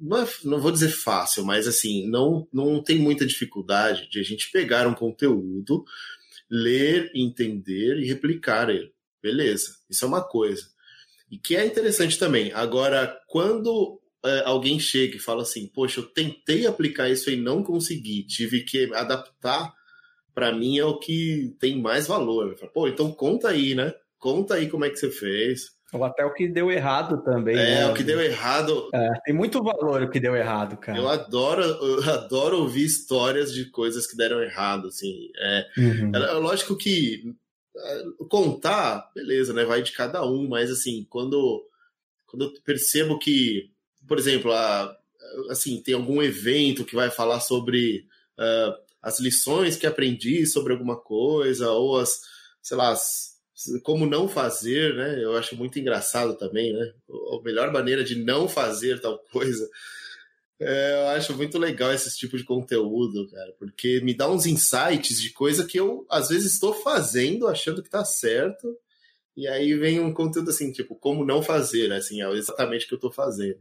Não, 0.00 0.22
é, 0.22 0.28
não, 0.44 0.60
vou 0.60 0.70
dizer 0.70 0.90
fácil, 0.90 1.44
mas 1.44 1.66
assim, 1.66 2.08
não, 2.08 2.46
não 2.52 2.80
tem 2.80 3.00
muita 3.00 3.26
dificuldade 3.26 4.08
de 4.08 4.20
a 4.20 4.22
gente 4.22 4.52
pegar 4.52 4.86
um 4.86 4.94
conteúdo, 4.94 5.84
ler, 6.48 7.10
entender 7.12 7.98
e 7.98 8.06
replicar 8.06 8.70
ele. 8.70 8.92
Beleza, 9.20 9.74
isso 9.90 10.04
é 10.04 10.08
uma 10.08 10.22
coisa. 10.22 10.62
E 11.28 11.36
que 11.36 11.56
é 11.56 11.66
interessante 11.66 12.16
também. 12.16 12.52
Agora, 12.52 13.20
quando 13.26 14.00
é, 14.24 14.42
alguém 14.44 14.78
chega 14.78 15.16
e 15.16 15.20
fala 15.20 15.42
assim, 15.42 15.66
poxa, 15.66 15.98
eu 15.98 16.04
tentei 16.04 16.64
aplicar 16.64 17.10
isso 17.10 17.28
e 17.28 17.34
não 17.34 17.60
consegui, 17.60 18.22
tive 18.22 18.62
que 18.62 18.94
adaptar, 18.94 19.74
para 20.32 20.52
mim 20.52 20.78
é 20.78 20.84
o 20.84 21.00
que 21.00 21.56
tem 21.58 21.82
mais 21.82 22.06
valor. 22.06 22.54
Pô, 22.72 22.86
então 22.86 23.10
conta 23.10 23.48
aí, 23.48 23.74
né? 23.74 23.92
Conta 24.22 24.54
aí 24.54 24.70
como 24.70 24.84
é 24.84 24.88
que 24.88 24.96
você 24.96 25.10
fez. 25.10 25.72
Ou 25.92 26.04
até 26.04 26.24
o 26.24 26.32
que 26.32 26.46
deu 26.46 26.70
errado 26.70 27.24
também. 27.24 27.56
É, 27.56 27.80
né? 27.80 27.86
o 27.88 27.94
que 27.94 28.04
deu 28.04 28.20
errado. 28.20 28.88
É, 28.94 29.10
tem 29.24 29.34
muito 29.34 29.60
valor 29.60 30.00
o 30.00 30.08
que 30.08 30.20
deu 30.20 30.36
errado, 30.36 30.76
cara. 30.76 30.96
Eu 30.96 31.08
adoro, 31.08 31.60
eu 31.60 32.02
adoro 32.08 32.60
ouvir 32.60 32.84
histórias 32.84 33.52
de 33.52 33.64
coisas 33.64 34.06
que 34.06 34.16
deram 34.16 34.40
errado, 34.40 34.86
assim. 34.86 35.28
É, 35.36 35.66
uhum. 35.76 36.14
é 36.14 36.32
lógico 36.34 36.76
que 36.76 37.34
é, 37.76 38.04
contar, 38.30 39.10
beleza, 39.12 39.52
né? 39.52 39.64
Vai 39.64 39.82
de 39.82 39.90
cada 39.90 40.24
um, 40.24 40.48
mas 40.48 40.70
assim, 40.70 41.04
quando, 41.10 41.60
quando 42.24 42.44
eu 42.44 42.52
percebo 42.64 43.18
que, 43.18 43.72
por 44.06 44.20
exemplo, 44.20 44.52
a, 44.52 44.96
assim, 45.50 45.82
tem 45.82 45.96
algum 45.96 46.22
evento 46.22 46.84
que 46.84 46.94
vai 46.94 47.10
falar 47.10 47.40
sobre 47.40 48.06
uh, 48.38 48.72
as 49.02 49.18
lições 49.18 49.76
que 49.76 49.86
aprendi 49.86 50.46
sobre 50.46 50.72
alguma 50.72 50.96
coisa, 50.96 51.72
ou 51.72 51.98
as, 51.98 52.20
sei 52.62 52.76
lá, 52.76 52.90
as 52.90 53.31
como 53.82 54.06
não 54.06 54.28
fazer, 54.28 54.94
né? 54.94 55.22
Eu 55.22 55.36
acho 55.36 55.56
muito 55.56 55.78
engraçado 55.78 56.34
também, 56.36 56.72
né? 56.72 56.92
A 57.08 57.42
melhor 57.42 57.72
maneira 57.72 58.04
de 58.04 58.16
não 58.16 58.48
fazer 58.48 59.00
tal 59.00 59.18
coisa. 59.30 59.68
É, 60.60 60.92
eu 60.94 61.08
acho 61.08 61.36
muito 61.36 61.58
legal 61.58 61.92
esse 61.92 62.16
tipo 62.16 62.36
de 62.36 62.44
conteúdo, 62.44 63.28
cara, 63.30 63.52
porque 63.58 64.00
me 64.00 64.14
dá 64.14 64.30
uns 64.30 64.46
insights 64.46 65.20
de 65.20 65.30
coisa 65.30 65.66
que 65.66 65.78
eu 65.78 66.06
às 66.08 66.28
vezes 66.28 66.52
estou 66.52 66.72
fazendo, 66.72 67.48
achando 67.48 67.82
que 67.82 67.90
tá 67.90 68.04
certo, 68.04 68.76
e 69.36 69.48
aí 69.48 69.74
vem 69.74 69.98
um 69.98 70.14
conteúdo 70.14 70.50
assim, 70.50 70.70
tipo, 70.70 70.94
como 70.94 71.24
não 71.24 71.42
fazer, 71.42 71.88
né? 71.88 71.96
assim, 71.96 72.22
é 72.22 72.30
exatamente 72.32 72.84
o 72.84 72.88
que 72.88 72.94
eu 72.94 72.96
estou 72.96 73.12
fazendo. 73.12 73.58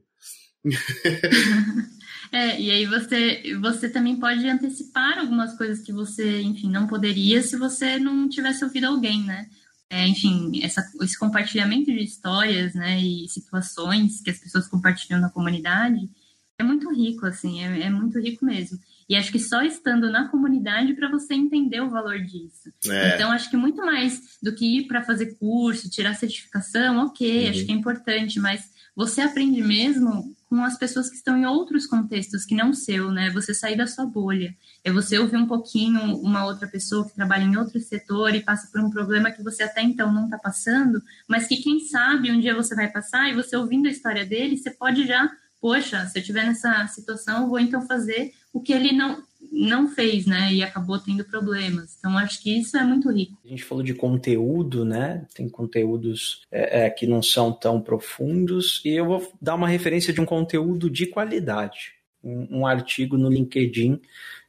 É, 2.34 2.62
e 2.62 2.72
aí 2.72 2.86
você, 2.86 3.44
você 3.60 3.90
também 3.90 4.18
pode 4.18 4.48
antecipar 4.48 5.20
algumas 5.20 5.58
coisas 5.58 5.84
que 5.84 5.92
você, 5.92 6.40
enfim, 6.42 6.70
não 6.70 6.88
poderia 6.88 7.44
se 7.44 7.58
você 7.58 8.00
não 8.00 8.30
tivesse 8.30 8.64
ouvido 8.64 8.86
alguém, 8.86 9.22
né? 9.26 9.50
É, 9.92 10.08
enfim, 10.08 10.64
essa, 10.64 10.82
esse 11.02 11.20
compartilhamento 11.20 11.92
de 11.92 12.02
histórias, 12.02 12.74
né, 12.74 12.98
e 12.98 13.28
situações 13.28 14.22
que 14.22 14.30
as 14.30 14.40
pessoas 14.40 14.66
compartilham 14.66 15.20
na 15.20 15.30
comunidade 15.30 16.10
é 16.58 16.64
muito 16.64 16.90
rico, 16.94 17.26
assim, 17.26 17.62
é, 17.62 17.82
é 17.82 17.90
muito 17.90 18.18
rico 18.18 18.46
mesmo. 18.46 18.80
E 19.10 19.18
acho 19.18 19.30
que 19.34 19.40
só 19.40 19.62
estando 19.62 20.10
na 20.10 20.30
comunidade 20.30 20.94
para 20.94 21.10
você 21.10 21.34
entender 21.34 21.82
o 21.82 21.90
valor 21.90 22.20
disso. 22.20 22.72
É. 22.88 23.16
Então, 23.16 23.32
acho 23.32 23.50
que 23.50 23.58
muito 23.58 23.86
mais 23.86 24.38
do 24.42 24.56
que 24.56 24.78
ir 24.78 24.88
para 24.88 25.04
fazer 25.04 25.36
curso, 25.36 25.90
tirar 25.90 26.14
certificação, 26.14 27.08
ok, 27.08 27.44
uhum. 27.44 27.50
acho 27.50 27.66
que 27.66 27.72
é 27.74 27.76
importante, 27.76 28.40
mas 28.40 28.72
você 28.96 29.20
aprende 29.20 29.62
mesmo 29.62 30.34
com 30.52 30.66
as 30.66 30.78
pessoas 30.78 31.10
que 31.10 31.16
estão 31.16 31.38
em 31.38 31.46
outros 31.46 31.88
contextos 31.88 32.44
que 32.44 32.54
não 32.54 32.74
seu, 32.74 33.10
né? 33.10 33.30
Você 33.30 33.54
sair 33.54 33.78
da 33.78 33.88
sua 33.88 34.06
bolha. 34.06 34.54
É 34.84 34.92
você 34.92 35.18
ouvir 35.18 35.38
um 35.38 35.48
pouquinho 35.48 36.18
uma 36.18 36.44
outra 36.44 36.68
pessoa 36.68 37.08
que 37.08 37.16
trabalha 37.16 37.46
em 37.46 37.56
outro 37.56 37.80
setor 37.80 38.36
e 38.36 38.42
passa 38.42 38.70
por 38.70 38.82
um 38.82 38.90
problema 38.90 39.32
que 39.32 39.42
você 39.42 39.64
até 39.64 39.82
então 39.82 40.12
não 40.12 40.26
está 40.26 40.38
passando, 40.38 41.02
mas 41.26 41.48
que 41.48 41.56
quem 41.56 41.80
sabe 41.80 42.30
um 42.30 42.42
dia 42.42 42.54
você 42.54 42.76
vai 42.76 42.92
passar 42.92 43.30
e 43.30 43.34
você 43.34 43.56
ouvindo 43.56 43.88
a 43.88 43.92
história 43.92 44.26
dele, 44.26 44.58
você 44.58 44.72
pode 44.72 45.08
já, 45.08 45.32
poxa, 45.62 46.06
se 46.08 46.20
eu 46.20 46.22
estiver 46.22 46.46
nessa 46.46 46.86
situação, 46.88 47.44
eu 47.44 47.48
vou 47.48 47.58
então 47.58 47.88
fazer 47.88 48.34
o 48.52 48.60
que 48.60 48.74
ele 48.74 48.92
não 48.92 49.24
não 49.52 49.90
fez, 49.90 50.26
né? 50.26 50.54
E 50.54 50.64
acabou 50.64 50.98
tendo 50.98 51.26
problemas. 51.26 51.98
Então, 52.00 52.18
acho 52.18 52.42
que 52.42 52.58
isso 52.58 52.78
é 52.78 52.84
muito 52.84 53.12
rico. 53.12 53.38
A 53.44 53.48
gente 53.48 53.64
falou 53.64 53.84
de 53.84 53.94
conteúdo, 53.94 54.86
né? 54.86 55.28
Tem 55.36 55.50
conteúdos 55.50 56.42
é, 56.50 56.86
é, 56.86 56.90
que 56.90 57.06
não 57.06 57.22
são 57.22 57.52
tão 57.52 57.82
profundos. 57.82 58.82
E 58.86 58.90
eu 58.90 59.06
vou 59.06 59.34
dar 59.42 59.56
uma 59.56 59.68
referência 59.68 60.14
de 60.14 60.22
um 60.22 60.26
conteúdo 60.26 60.90
de 60.90 61.06
qualidade. 61.06 61.94
Um, 62.24 62.60
um 62.60 62.66
artigo 62.66 63.18
no 63.18 63.30
LinkedIn 63.30 64.00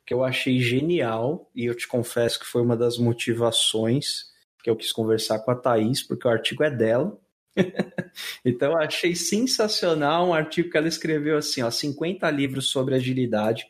que 0.06 0.14
eu 0.14 0.22
achei 0.22 0.60
genial. 0.60 1.50
E 1.54 1.64
eu 1.64 1.74
te 1.74 1.88
confesso 1.88 2.38
que 2.38 2.46
foi 2.46 2.62
uma 2.62 2.76
das 2.76 2.96
motivações 2.96 4.30
que 4.62 4.70
eu 4.70 4.76
quis 4.76 4.92
conversar 4.92 5.40
com 5.40 5.50
a 5.50 5.56
Thaís, 5.56 6.02
porque 6.02 6.28
o 6.28 6.30
artigo 6.30 6.62
é 6.62 6.70
dela. 6.70 7.18
então 8.44 8.72
eu 8.72 8.78
achei 8.78 9.16
sensacional 9.16 10.28
um 10.28 10.32
artigo 10.32 10.70
que 10.70 10.76
ela 10.76 10.86
escreveu 10.86 11.36
assim, 11.36 11.60
ó, 11.60 11.70
50 11.70 12.30
livros 12.30 12.70
sobre 12.70 12.94
agilidade 12.94 13.66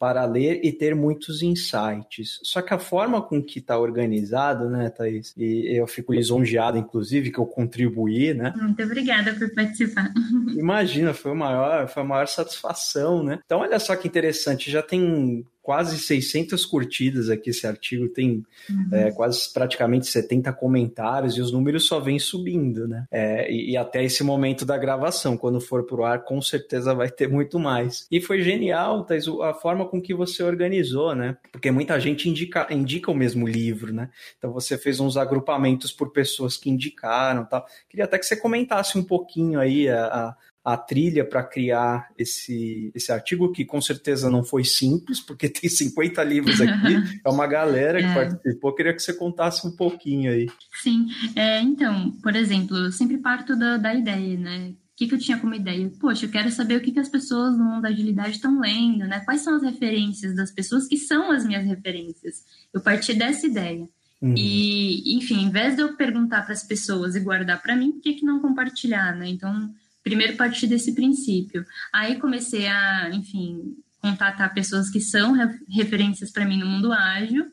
para 0.00 0.24
ler 0.24 0.62
e 0.64 0.72
ter 0.72 0.94
muitos 0.94 1.42
insights. 1.42 2.40
Só 2.42 2.62
que 2.62 2.72
a 2.72 2.78
forma 2.78 3.20
com 3.20 3.42
que 3.42 3.58
está 3.58 3.78
organizado, 3.78 4.70
né, 4.70 4.88
Thaís? 4.88 5.34
E 5.36 5.78
eu 5.78 5.86
fico 5.86 6.14
lisonjeado, 6.14 6.78
inclusive, 6.78 7.30
que 7.30 7.38
eu 7.38 7.44
contribuí, 7.44 8.32
né? 8.32 8.54
Muito 8.56 8.82
obrigada 8.82 9.34
por 9.34 9.54
participar. 9.54 10.10
Imagina, 10.56 11.12
foi, 11.12 11.32
o 11.32 11.36
maior, 11.36 11.86
foi 11.86 12.02
a 12.02 12.06
maior 12.06 12.26
satisfação, 12.26 13.22
né? 13.22 13.40
Então, 13.44 13.60
olha 13.60 13.78
só 13.78 13.94
que 13.94 14.08
interessante, 14.08 14.70
já 14.70 14.82
tem 14.82 15.44
quase 15.62 15.98
600 15.98 16.64
curtidas 16.64 17.28
aqui 17.28 17.50
esse 17.50 17.66
artigo, 17.66 18.08
tem 18.08 18.44
uhum. 18.68 18.88
é, 18.92 19.10
quase 19.12 19.52
praticamente 19.52 20.06
70 20.06 20.52
comentários 20.54 21.36
e 21.36 21.40
os 21.40 21.52
números 21.52 21.86
só 21.86 22.00
vêm 22.00 22.18
subindo, 22.18 22.88
né? 22.88 23.06
É, 23.10 23.50
e, 23.52 23.72
e, 23.72 23.76
até 23.76 24.02
esse 24.02 24.22
momento 24.24 24.64
da 24.64 24.78
gravação, 24.78 25.36
quando 25.36 25.60
for 25.60 25.84
pro 25.84 26.04
ar, 26.04 26.24
com 26.24 26.40
certeza 26.40 26.94
vai 26.94 27.10
ter 27.10 27.28
muito 27.28 27.58
mais. 27.58 28.06
E 28.10 28.20
foi 28.20 28.42
genial, 28.42 29.04
Thais, 29.04 29.26
a 29.28 29.54
forma 29.54 29.86
com 29.86 30.00
que 30.00 30.14
você 30.14 30.42
organizou, 30.42 31.14
né? 31.14 31.36
Porque 31.52 31.70
muita 31.70 32.00
gente 32.00 32.28
indica, 32.28 32.66
indica 32.70 33.10
o 33.10 33.14
mesmo 33.14 33.46
livro, 33.46 33.92
né? 33.92 34.10
Então 34.38 34.52
você 34.52 34.78
fez 34.78 34.98
uns 35.00 35.16
agrupamentos 35.16 35.92
por 35.92 36.10
pessoas 36.10 36.56
que 36.56 36.70
indicaram 36.70 37.44
tal. 37.44 37.66
Queria 37.88 38.04
até 38.04 38.18
que 38.18 38.26
você 38.26 38.36
comentasse 38.36 38.98
um 38.98 39.04
pouquinho 39.04 39.60
aí 39.60 39.88
a, 39.88 40.06
a 40.06 40.36
a 40.64 40.76
trilha 40.76 41.24
para 41.24 41.42
criar 41.42 42.08
esse, 42.18 42.92
esse 42.94 43.10
artigo, 43.10 43.50
que 43.50 43.64
com 43.64 43.80
certeza 43.80 44.30
não 44.30 44.44
foi 44.44 44.64
simples, 44.64 45.20
porque 45.20 45.48
tem 45.50 45.68
50 45.68 46.22
livros 46.22 46.60
aqui, 46.60 46.96
é 47.24 47.28
uma 47.28 47.46
galera 47.46 47.98
que 47.98 48.08
é. 48.08 48.14
participou. 48.14 48.74
Queria 48.74 48.94
que 48.94 49.02
você 49.02 49.14
contasse 49.14 49.66
um 49.66 49.74
pouquinho 49.74 50.30
aí. 50.30 50.48
Sim, 50.82 51.06
é, 51.34 51.60
então, 51.60 52.12
por 52.22 52.36
exemplo, 52.36 52.76
eu 52.76 52.92
sempre 52.92 53.18
parto 53.18 53.56
da, 53.56 53.76
da 53.76 53.94
ideia, 53.94 54.38
né? 54.38 54.68
O 54.70 55.00
que, 55.00 55.08
que 55.08 55.14
eu 55.14 55.18
tinha 55.18 55.38
como 55.38 55.54
ideia? 55.54 55.90
Poxa, 55.98 56.26
eu 56.26 56.30
quero 56.30 56.50
saber 56.50 56.76
o 56.76 56.80
que, 56.82 56.92
que 56.92 57.00
as 57.00 57.08
pessoas 57.08 57.56
no 57.56 57.64
mundo 57.64 57.82
da 57.82 57.88
agilidade 57.88 58.32
estão 58.32 58.60
lendo, 58.60 59.06
né? 59.06 59.20
Quais 59.20 59.40
são 59.40 59.56
as 59.56 59.62
referências 59.62 60.36
das 60.36 60.50
pessoas 60.50 60.86
que 60.86 60.98
são 60.98 61.32
as 61.32 61.46
minhas 61.46 61.64
referências? 61.64 62.44
Eu 62.72 62.82
parti 62.82 63.14
dessa 63.14 63.46
ideia. 63.46 63.88
Uhum. 64.20 64.34
E, 64.36 65.16
enfim, 65.16 65.44
em 65.44 65.50
vez 65.50 65.74
de 65.74 65.80
eu 65.80 65.96
perguntar 65.96 66.42
para 66.42 66.52
as 66.52 66.62
pessoas 66.62 67.16
e 67.16 67.20
guardar 67.20 67.62
para 67.62 67.74
mim, 67.74 67.92
por 67.92 68.02
que, 68.02 68.12
que 68.12 68.26
não 68.26 68.40
compartilhar, 68.40 69.16
né? 69.16 69.26
Então, 69.26 69.72
primeiro 70.02 70.36
partir 70.36 70.66
desse 70.66 70.94
princípio. 70.94 71.64
Aí 71.92 72.18
comecei 72.18 72.66
a, 72.66 73.10
enfim, 73.12 73.76
contatar 74.00 74.54
pessoas 74.54 74.90
que 74.90 75.00
são 75.00 75.34
referências 75.68 76.30
para 76.30 76.44
mim 76.44 76.58
no 76.58 76.66
mundo 76.66 76.92
ágil 76.92 77.46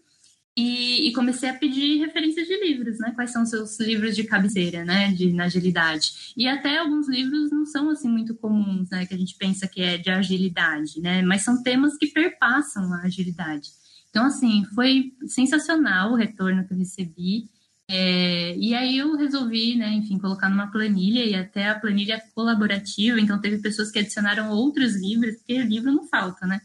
e, 0.58 1.08
e, 1.08 1.14
comecei 1.14 1.48
a 1.48 1.54
pedir 1.54 2.00
referências 2.00 2.48
de 2.48 2.60
livros, 2.60 2.98
né? 2.98 3.12
Quais 3.14 3.30
são 3.30 3.46
seus 3.46 3.80
livros 3.80 4.16
de 4.16 4.24
cabeceira, 4.24 4.84
né? 4.84 5.14
De 5.14 5.32
na 5.32 5.44
agilidade. 5.44 6.34
E 6.36 6.48
até 6.48 6.80
alguns 6.80 7.08
livros 7.08 7.52
não 7.52 7.64
são 7.64 7.92
assim 7.92 8.10
muito 8.10 8.34
comuns, 8.34 8.90
né? 8.90 9.06
Que 9.06 9.14
a 9.14 9.18
gente 9.18 9.36
pensa 9.38 9.68
que 9.68 9.84
é 9.84 10.00
de 10.00 10.10
agilidade, 10.10 11.00
né? 11.00 11.22
Mas 11.22 11.44
são 11.44 11.62
temas 11.62 11.96
que 11.96 12.08
perpassam 12.08 12.92
a 12.92 13.04
agilidade. 13.04 13.70
Então, 14.10 14.26
assim, 14.26 14.66
foi 14.74 15.14
sensacional 15.28 16.14
o 16.14 16.16
retorno 16.16 16.68
que 16.68 16.74
eu 16.74 16.78
recebi. 16.80 17.48
É, 17.90 18.56
e 18.58 18.74
aí 18.76 18.98
eu 18.98 19.16
resolvi, 19.16 19.76
né, 19.76 19.90
enfim, 19.94 20.20
colocar 20.20 20.50
numa 20.50 20.70
planilha 20.70 21.24
e 21.26 21.34
até 21.34 21.70
a 21.70 21.80
planilha 21.80 22.22
colaborativa, 22.36 23.20
então 23.20 23.40
teve 23.40 23.60
pessoas 23.60 23.90
que 23.90 24.00
adicionaram 24.00 24.50
outros 24.52 24.96
livros, 24.96 25.38
porque 25.38 25.62
livro 25.64 25.92
não 25.94 26.06
falta, 26.08 26.46
né? 26.46 26.60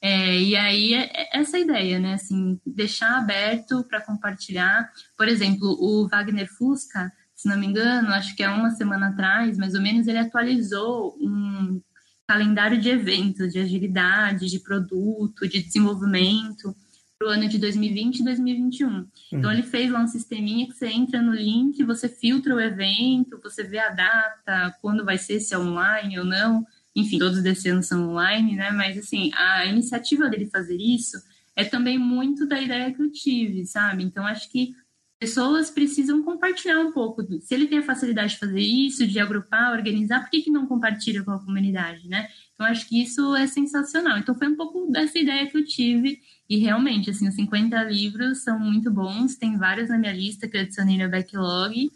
É, 0.00 0.40
e 0.40 0.56
aí 0.56 0.94
é, 0.94 1.10
é 1.14 1.38
essa 1.40 1.58
ideia, 1.58 2.00
né, 2.00 2.14
assim, 2.14 2.60
deixar 2.66 3.16
aberto 3.18 3.84
para 3.84 4.00
compartilhar. 4.00 4.90
Por 5.16 5.28
exemplo, 5.28 5.68
o 5.80 6.08
Wagner 6.08 6.48
Fusca, 6.52 7.12
se 7.34 7.48
não 7.48 7.58
me 7.58 7.66
engano, 7.66 8.08
acho 8.08 8.34
que 8.34 8.42
é 8.42 8.48
uma 8.48 8.70
semana 8.70 9.08
atrás, 9.08 9.56
mais 9.56 9.74
ou 9.74 9.82
menos, 9.82 10.08
ele 10.08 10.18
atualizou 10.18 11.16
um 11.20 11.80
calendário 12.26 12.80
de 12.80 12.88
eventos, 12.88 13.52
de 13.52 13.60
agilidade, 13.60 14.48
de 14.48 14.58
produto, 14.60 15.48
de 15.48 15.62
desenvolvimento 15.62 16.74
para 17.18 17.28
o 17.28 17.30
ano 17.30 17.48
de 17.48 17.58
2020 17.58 18.20
e 18.20 18.24
2021. 18.24 18.88
Uhum. 18.88 19.08
Então, 19.32 19.50
ele 19.50 19.62
fez 19.62 19.90
lá 19.90 20.00
um 20.00 20.06
sisteminha 20.06 20.66
que 20.66 20.74
você 20.74 20.86
entra 20.86 21.22
no 21.22 21.32
link, 21.32 21.82
você 21.82 22.08
filtra 22.08 22.54
o 22.54 22.60
evento, 22.60 23.40
você 23.42 23.64
vê 23.64 23.78
a 23.78 23.90
data, 23.90 24.76
quando 24.82 25.04
vai 25.04 25.18
ser, 25.18 25.40
se 25.40 25.54
é 25.54 25.58
online 25.58 26.18
ou 26.18 26.24
não. 26.24 26.66
Enfim, 26.94 27.18
todos 27.18 27.42
desse 27.42 27.68
ano 27.68 27.82
são 27.82 28.10
online, 28.10 28.56
né? 28.56 28.70
Mas, 28.70 28.98
assim, 28.98 29.30
a 29.34 29.66
iniciativa 29.66 30.28
dele 30.28 30.46
fazer 30.46 30.76
isso 30.76 31.16
é 31.54 31.64
também 31.64 31.98
muito 31.98 32.46
da 32.46 32.60
ideia 32.60 32.92
que 32.92 33.02
eu 33.02 33.10
tive, 33.10 33.66
sabe? 33.66 34.04
Então, 34.04 34.26
acho 34.26 34.50
que 34.50 34.74
pessoas 35.18 35.70
precisam 35.70 36.22
compartilhar 36.22 36.78
um 36.80 36.92
pouco. 36.92 37.22
Se 37.40 37.54
ele 37.54 37.66
tem 37.66 37.78
a 37.78 37.82
facilidade 37.82 38.34
de 38.34 38.38
fazer 38.38 38.60
isso, 38.60 39.06
de 39.06 39.18
agrupar, 39.18 39.72
organizar, 39.72 40.20
por 40.20 40.30
que, 40.30 40.42
que 40.42 40.50
não 40.50 40.66
compartilha 40.66 41.22
com 41.24 41.30
a 41.30 41.38
comunidade, 41.38 42.06
né? 42.08 42.28
Então, 42.54 42.66
acho 42.66 42.86
que 42.88 43.02
isso 43.02 43.34
é 43.34 43.46
sensacional. 43.46 44.18
Então, 44.18 44.34
foi 44.34 44.48
um 44.48 44.56
pouco 44.56 44.90
dessa 44.90 45.18
ideia 45.18 45.46
que 45.46 45.56
eu 45.56 45.64
tive. 45.64 46.20
E 46.48 46.58
realmente, 46.58 47.10
assim, 47.10 47.28
os 47.28 47.34
50 47.34 47.82
livros 47.84 48.42
são 48.42 48.58
muito 48.58 48.90
bons. 48.90 49.36
Tem 49.36 49.56
vários 49.58 49.88
na 49.88 49.98
minha 49.98 50.12
lista 50.12 50.48
que 50.48 50.56
eu 50.56 50.60
adicionei 50.62 50.98
no 50.98 51.10
backlog. 51.10 51.90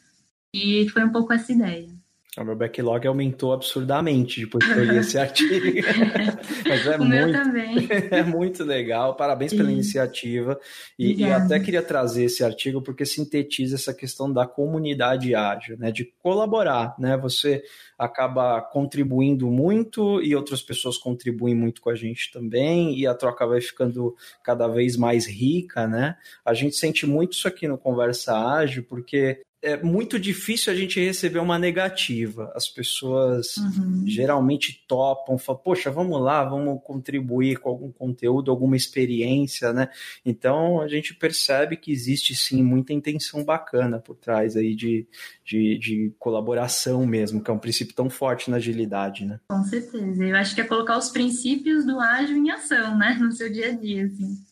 E 0.54 0.88
foi 0.90 1.04
um 1.04 1.12
pouco 1.12 1.32
essa 1.32 1.52
ideia. 1.52 1.99
O 2.38 2.44
meu 2.44 2.54
backlog 2.54 3.04
aumentou 3.08 3.52
absurdamente 3.52 4.40
depois 4.40 4.64
que 4.64 4.78
eu 4.78 4.84
li 4.84 4.98
esse 4.98 5.18
artigo. 5.18 5.50
Mas 6.64 6.86
é 6.86 6.96
o 6.96 7.04
muito, 7.04 7.38
é 8.14 8.22
muito 8.22 8.62
legal. 8.62 9.16
Parabéns 9.16 9.52
pela 9.52 9.70
iniciativa. 9.70 10.58
E, 10.96 11.22
e, 11.22 11.24
até 11.24 11.58
queria 11.58 11.82
trazer 11.82 12.24
esse 12.24 12.44
artigo 12.44 12.80
porque 12.80 13.04
sintetiza 13.04 13.74
essa 13.74 13.92
questão 13.92 14.32
da 14.32 14.46
comunidade 14.46 15.34
ágil, 15.34 15.76
né? 15.76 15.90
De 15.90 16.04
colaborar, 16.22 16.94
né? 17.00 17.16
Você 17.16 17.64
acaba 17.98 18.60
contribuindo 18.60 19.50
muito 19.50 20.22
e 20.22 20.36
outras 20.36 20.62
pessoas 20.62 20.96
contribuem 20.96 21.56
muito 21.56 21.80
com 21.80 21.90
a 21.90 21.96
gente 21.96 22.30
também 22.32 22.96
e 22.96 23.08
a 23.08 23.14
troca 23.14 23.44
vai 23.44 23.60
ficando 23.60 24.14
cada 24.44 24.68
vez 24.68 24.96
mais 24.96 25.26
rica, 25.26 25.88
né? 25.88 26.16
A 26.44 26.54
gente 26.54 26.76
sente 26.76 27.06
muito 27.06 27.32
isso 27.32 27.48
aqui 27.48 27.66
no 27.66 27.76
Conversa 27.76 28.38
Ágil 28.38 28.84
porque 28.84 29.42
é 29.62 29.76
muito 29.82 30.18
difícil 30.18 30.72
a 30.72 30.76
gente 30.76 30.98
receber 30.98 31.38
uma 31.38 31.58
negativa. 31.58 32.50
As 32.54 32.68
pessoas 32.68 33.56
uhum. 33.58 34.04
geralmente 34.06 34.84
topam, 34.88 35.36
falam, 35.36 35.60
poxa, 35.62 35.90
vamos 35.90 36.20
lá, 36.20 36.44
vamos 36.44 36.80
contribuir 36.82 37.58
com 37.58 37.68
algum 37.68 37.92
conteúdo, 37.92 38.50
alguma 38.50 38.76
experiência, 38.76 39.72
né? 39.72 39.88
Então 40.24 40.80
a 40.80 40.88
gente 40.88 41.14
percebe 41.14 41.76
que 41.76 41.92
existe 41.92 42.34
sim 42.34 42.62
muita 42.62 42.92
intenção 42.92 43.44
bacana 43.44 43.98
por 43.98 44.16
trás 44.16 44.56
aí 44.56 44.74
de, 44.74 45.06
de, 45.44 45.78
de 45.78 46.14
colaboração 46.18 47.04
mesmo, 47.06 47.42
que 47.42 47.50
é 47.50 47.54
um 47.54 47.58
princípio 47.58 47.94
tão 47.94 48.08
forte 48.08 48.50
na 48.50 48.56
agilidade, 48.56 49.26
né? 49.26 49.40
Com 49.48 49.62
certeza. 49.64 50.24
Eu 50.24 50.36
acho 50.36 50.54
que 50.54 50.60
é 50.62 50.64
colocar 50.64 50.96
os 50.96 51.10
princípios 51.10 51.84
do 51.84 52.00
ágil 52.00 52.36
em 52.36 52.50
ação, 52.50 52.96
né? 52.96 53.16
No 53.20 53.32
seu 53.32 53.52
dia 53.52 53.68
a 53.68 53.72
dia, 53.72 54.06
assim. 54.06 54.49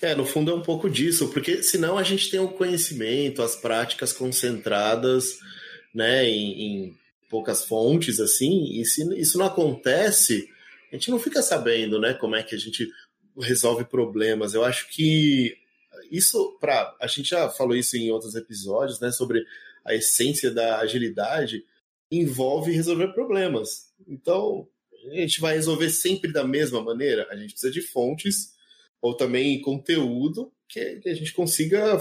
É, 0.00 0.14
no 0.14 0.24
fundo 0.24 0.50
é 0.50 0.54
um 0.54 0.62
pouco 0.62 0.88
disso, 0.88 1.28
porque 1.28 1.62
senão 1.62 1.96
a 1.96 2.02
gente 2.02 2.30
tem 2.30 2.40
o 2.40 2.48
conhecimento, 2.48 3.42
as 3.42 3.54
práticas 3.54 4.12
concentradas, 4.12 5.38
né, 5.94 6.24
em, 6.24 6.62
em 6.62 6.98
poucas 7.28 7.64
fontes, 7.64 8.18
assim, 8.20 8.80
e 8.80 8.84
se 8.84 9.02
isso 9.18 9.38
não 9.38 9.46
acontece, 9.46 10.48
a 10.90 10.96
gente 10.96 11.10
não 11.10 11.18
fica 11.18 11.42
sabendo, 11.42 12.00
né, 12.00 12.14
como 12.14 12.34
é 12.34 12.42
que 12.42 12.54
a 12.54 12.58
gente 12.58 12.88
resolve 13.38 13.84
problemas. 13.84 14.54
Eu 14.54 14.64
acho 14.64 14.88
que 14.88 15.56
isso, 16.10 16.56
para 16.60 16.96
a 17.00 17.06
gente 17.06 17.30
já 17.30 17.48
falou 17.48 17.76
isso 17.76 17.96
em 17.96 18.10
outros 18.10 18.34
episódios, 18.34 18.98
né, 19.00 19.12
sobre 19.12 19.44
a 19.84 19.94
essência 19.94 20.50
da 20.50 20.78
agilidade, 20.78 21.64
envolve 22.10 22.72
resolver 22.72 23.08
problemas. 23.08 23.92
Então, 24.08 24.66
a 25.06 25.14
gente 25.14 25.40
vai 25.40 25.54
resolver 25.54 25.90
sempre 25.90 26.32
da 26.32 26.44
mesma 26.44 26.82
maneira. 26.82 27.26
A 27.30 27.36
gente 27.36 27.52
precisa 27.52 27.72
de 27.72 27.80
fontes 27.80 28.52
ou 29.00 29.14
também 29.14 29.60
conteúdo 29.60 30.52
que, 30.68 31.00
a 31.04 31.14
gente 31.14 31.32
consiga 31.32 31.98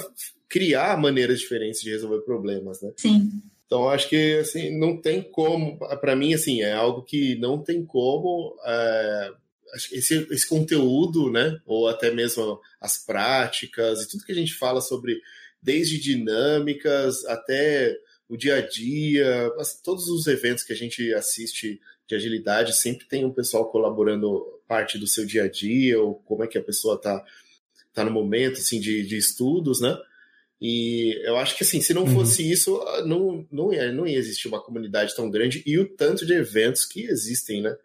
criar 0.48 1.00
maneiras 1.00 1.40
diferentes 1.40 1.82
de 1.82 1.90
resolver 1.90 2.22
problemas, 2.22 2.82
né? 2.82 2.92
Sim. 2.98 3.32
Então 3.66 3.88
acho 3.88 4.10
que 4.10 4.38
assim 4.38 4.78
não 4.78 5.00
tem 5.00 5.22
como, 5.22 5.78
para 5.78 6.16
mim 6.16 6.34
assim 6.34 6.62
é 6.62 6.74
algo 6.74 7.04
que 7.04 7.36
não 7.36 7.62
tem 7.62 7.86
como 7.86 8.56
é, 8.66 9.32
esse, 9.92 10.28
esse 10.32 10.48
conteúdo, 10.48 11.32
né? 11.32 11.60
Ou 11.66 11.88
até 11.88 12.12
mesmo 12.12 12.60
as 12.82 12.98
práticas 12.98 14.02
e 14.02 14.10
tudo 14.10 14.24
que 14.26 14.32
a 14.32 14.36
gente 14.36 14.54
fala 14.54 14.82
sobre 14.82 15.20
desde 15.62 16.00
dinâmicas 16.00 17.26
até 17.26 17.96
o 18.28 18.38
dia 18.38 18.56
a 18.56 18.62
dia, 18.62 19.52
todos 19.84 20.08
os 20.08 20.28
eventos 20.28 20.64
que 20.64 20.74
a 20.74 20.76
gente 20.76 21.14
assiste 21.14 21.82
de 22.08 22.16
agilidade 22.16 22.76
sempre 22.76 23.08
tem 23.08 23.26
um 23.26 23.34
pessoal 23.34 23.70
colaborando 23.72 24.59
parte 24.70 25.00
do 25.00 25.08
seu 25.08 25.26
dia 25.26 25.46
a 25.46 25.50
dia, 25.50 26.00
ou 26.00 26.14
como 26.14 26.44
é 26.44 26.48
que 26.48 26.60
a 26.60 26.64
pessoa 26.64 26.96
está 26.96 27.26
tá 27.92 28.06
no 28.06 28.12
momento 28.12 28.60
assim, 28.60 28.80
de, 28.80 29.02
de 29.04 29.18
estudos, 29.18 29.82
né? 29.82 29.98
E 30.62 31.20
eu 31.26 31.38
acho 31.38 31.58
que 31.58 31.64
assim, 31.64 31.82
se 31.82 31.94
não 31.94 32.04
uhum. 32.04 32.14
fosse 32.14 32.50
isso, 32.50 32.80
não, 33.06 33.48
não, 33.52 33.74
ia, 33.74 33.92
não 33.92 34.06
ia 34.06 34.18
existir 34.18 34.48
uma 34.48 34.62
comunidade 34.62 35.16
tão 35.16 35.30
grande 35.30 35.64
e 35.66 35.80
o 35.80 35.88
tanto 35.88 36.24
de 36.26 36.34
eventos 36.34 36.86
que 36.86 37.06
existem, 37.06 37.64
né? 37.64 37.76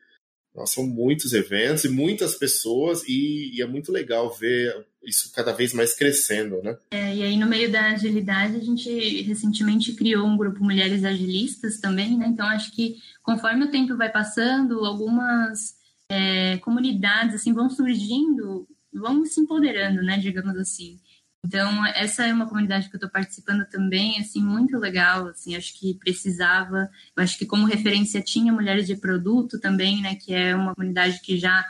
Nossa, 0.54 0.74
são 0.74 0.86
muitos 0.86 1.32
eventos 1.32 1.84
e 1.84 1.88
muitas 1.88 2.36
pessoas, 2.36 3.02
e, 3.08 3.56
e, 3.56 3.62
é 3.62 3.66
muito 3.66 3.90
legal 3.90 4.32
ver 4.32 4.86
isso 5.02 5.32
cada 5.32 5.52
vez 5.52 5.72
mais 5.72 5.94
crescendo, 5.94 6.62
né? 6.62 6.76
É, 6.92 7.14
e 7.16 7.22
aí, 7.24 7.36
no 7.36 7.46
meio 7.46 7.72
da 7.72 7.90
agilidade, 7.90 8.56
a 8.56 8.60
gente 8.60 9.22
recentemente 9.22 9.94
criou 9.94 10.24
um 10.24 10.36
grupo 10.36 10.62
Mulheres 10.62 11.04
Agilistas 11.04 11.80
também, 11.80 12.16
né? 12.16 12.26
Então, 12.28 12.46
acho 12.46 12.70
que 12.70 12.98
conforme 13.20 13.64
o 13.64 13.70
tempo 13.70 13.96
vai 13.96 14.12
passando, 14.12 14.84
algumas 14.84 15.74
é, 16.10 16.58
comunidades, 16.58 17.34
assim, 17.34 17.52
vão 17.52 17.70
surgindo, 17.70 18.66
vão 18.92 19.24
se 19.24 19.40
empoderando, 19.40 20.02
né? 20.02 20.18
Digamos 20.18 20.56
assim. 20.56 20.98
Então, 21.46 21.84
essa 21.88 22.24
é 22.26 22.32
uma 22.32 22.48
comunidade 22.48 22.88
que 22.88 22.94
eu 22.94 22.98
estou 22.98 23.10
participando 23.10 23.66
também, 23.66 24.18
assim, 24.18 24.42
muito 24.42 24.78
legal, 24.78 25.26
assim, 25.28 25.54
acho 25.54 25.78
que 25.78 25.92
precisava, 25.98 26.88
eu 27.14 27.22
acho 27.22 27.36
que 27.36 27.44
como 27.44 27.66
referência 27.66 28.22
tinha 28.22 28.50
Mulheres 28.50 28.86
de 28.86 28.96
Produto 28.96 29.60
também, 29.60 30.00
né, 30.00 30.14
que 30.14 30.32
é 30.32 30.56
uma 30.56 30.74
comunidade 30.74 31.20
que 31.20 31.36
já 31.36 31.62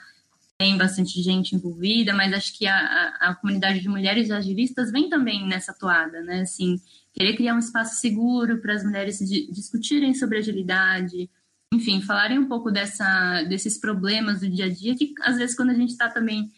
tem 0.57 0.79
bastante 0.79 1.21
gente 1.21 1.57
envolvida, 1.57 2.15
mas 2.15 2.33
acho 2.33 2.57
que 2.57 2.69
a, 2.69 2.77
a, 2.77 3.31
a 3.31 3.35
comunidade 3.35 3.81
de 3.81 3.89
mulheres 3.89 4.31
agilistas 4.31 4.93
vem 4.93 5.09
também 5.09 5.45
nessa 5.45 5.75
toada, 5.75 6.23
né, 6.23 6.43
assim, 6.43 6.77
querer 7.13 7.35
criar 7.35 7.57
um 7.57 7.59
espaço 7.59 8.01
seguro 8.01 8.61
para 8.61 8.75
as 8.75 8.85
mulheres 8.85 9.19
discutirem 9.19 10.15
sobre 10.15 10.39
agilidade, 10.39 11.29
enfim, 11.75 12.01
falarem 12.01 12.39
um 12.39 12.49
pouco 12.49 12.71
dessa, 12.71 13.43
desses 13.45 13.79
problemas 13.79 14.41
do 14.41 14.49
dia 14.49 14.67
a 14.67 14.69
dia, 14.69 14.95
que 14.95 15.15
às 15.23 15.37
vezes 15.37 15.57
quando 15.57 15.71
a 15.71 15.75
gente 15.75 15.91
está 15.91 16.09
também 16.09 16.51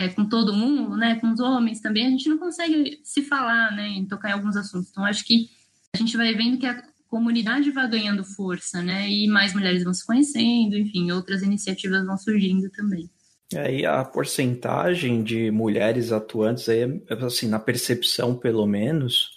é, 0.00 0.08
com 0.08 0.24
todo 0.28 0.52
mundo, 0.52 0.96
né, 0.96 1.16
com 1.16 1.32
os 1.32 1.40
homens 1.40 1.80
também, 1.80 2.06
a 2.06 2.10
gente 2.10 2.28
não 2.28 2.38
consegue 2.38 3.00
se 3.02 3.22
falar, 3.22 3.72
né, 3.72 3.88
em 3.88 4.06
tocar 4.06 4.30
em 4.30 4.32
alguns 4.32 4.56
assuntos. 4.56 4.90
Então, 4.90 5.04
acho 5.04 5.24
que 5.24 5.48
a 5.94 5.98
gente 5.98 6.16
vai 6.16 6.34
vendo 6.34 6.58
que 6.58 6.66
a 6.66 6.82
comunidade 7.08 7.70
vai 7.70 7.88
ganhando 7.88 8.24
força, 8.24 8.82
né, 8.82 9.08
e 9.08 9.28
mais 9.28 9.54
mulheres 9.54 9.84
vão 9.84 9.94
se 9.94 10.04
conhecendo, 10.04 10.76
enfim, 10.76 11.12
outras 11.12 11.42
iniciativas 11.42 12.04
vão 12.04 12.18
surgindo 12.18 12.68
também. 12.70 13.08
Aí 13.54 13.86
a 13.86 14.04
porcentagem 14.04 15.22
de 15.22 15.50
mulheres 15.50 16.10
atuantes 16.10 16.68
aí, 16.68 16.80
assim, 17.22 17.46
na 17.46 17.58
percepção 17.58 18.34
pelo 18.34 18.66
menos, 18.66 19.30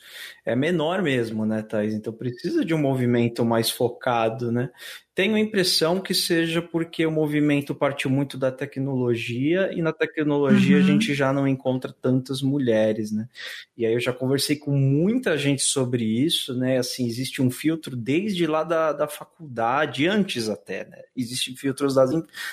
é 0.45 0.55
menor 0.55 1.03
mesmo, 1.03 1.45
né, 1.45 1.61
Thais? 1.61 1.93
Então 1.93 2.11
precisa 2.13 2.65
de 2.65 2.73
um 2.73 2.79
movimento 2.79 3.45
mais 3.45 3.69
focado, 3.69 4.51
né? 4.51 4.69
Tenho 5.17 5.33
a 5.33 5.39
impressão 5.39 5.99
que 5.99 6.13
seja 6.13 6.61
porque 6.61 7.03
o 7.03 7.11
movimento 7.11 7.73
partiu 7.73 8.07
muito 8.07 8.37
da 8.37 8.51
tecnologia 8.51 9.71
e 9.73 9.81
na 9.81 9.91
tecnologia 9.91 10.77
uhum. 10.77 10.83
a 10.83 10.85
gente 10.85 11.15
já 11.15 11.33
não 11.33 11.47
encontra 11.47 11.91
tantas 11.91 12.43
mulheres, 12.43 13.11
né? 13.11 13.27
E 13.75 13.83
aí 13.83 13.93
eu 13.93 13.99
já 13.99 14.13
conversei 14.13 14.57
com 14.57 14.69
muita 14.69 15.35
gente 15.35 15.63
sobre 15.63 16.03
isso, 16.03 16.53
né? 16.53 16.77
Assim, 16.77 17.07
existe 17.07 17.41
um 17.41 17.49
filtro 17.49 17.95
desde 17.95 18.45
lá 18.45 18.63
da, 18.63 18.93
da 18.93 19.07
faculdade, 19.07 20.05
antes 20.05 20.49
até, 20.49 20.85
né? 20.85 21.01
Existem 21.15 21.55
filtros 21.55 21.95
das, 21.95 22.11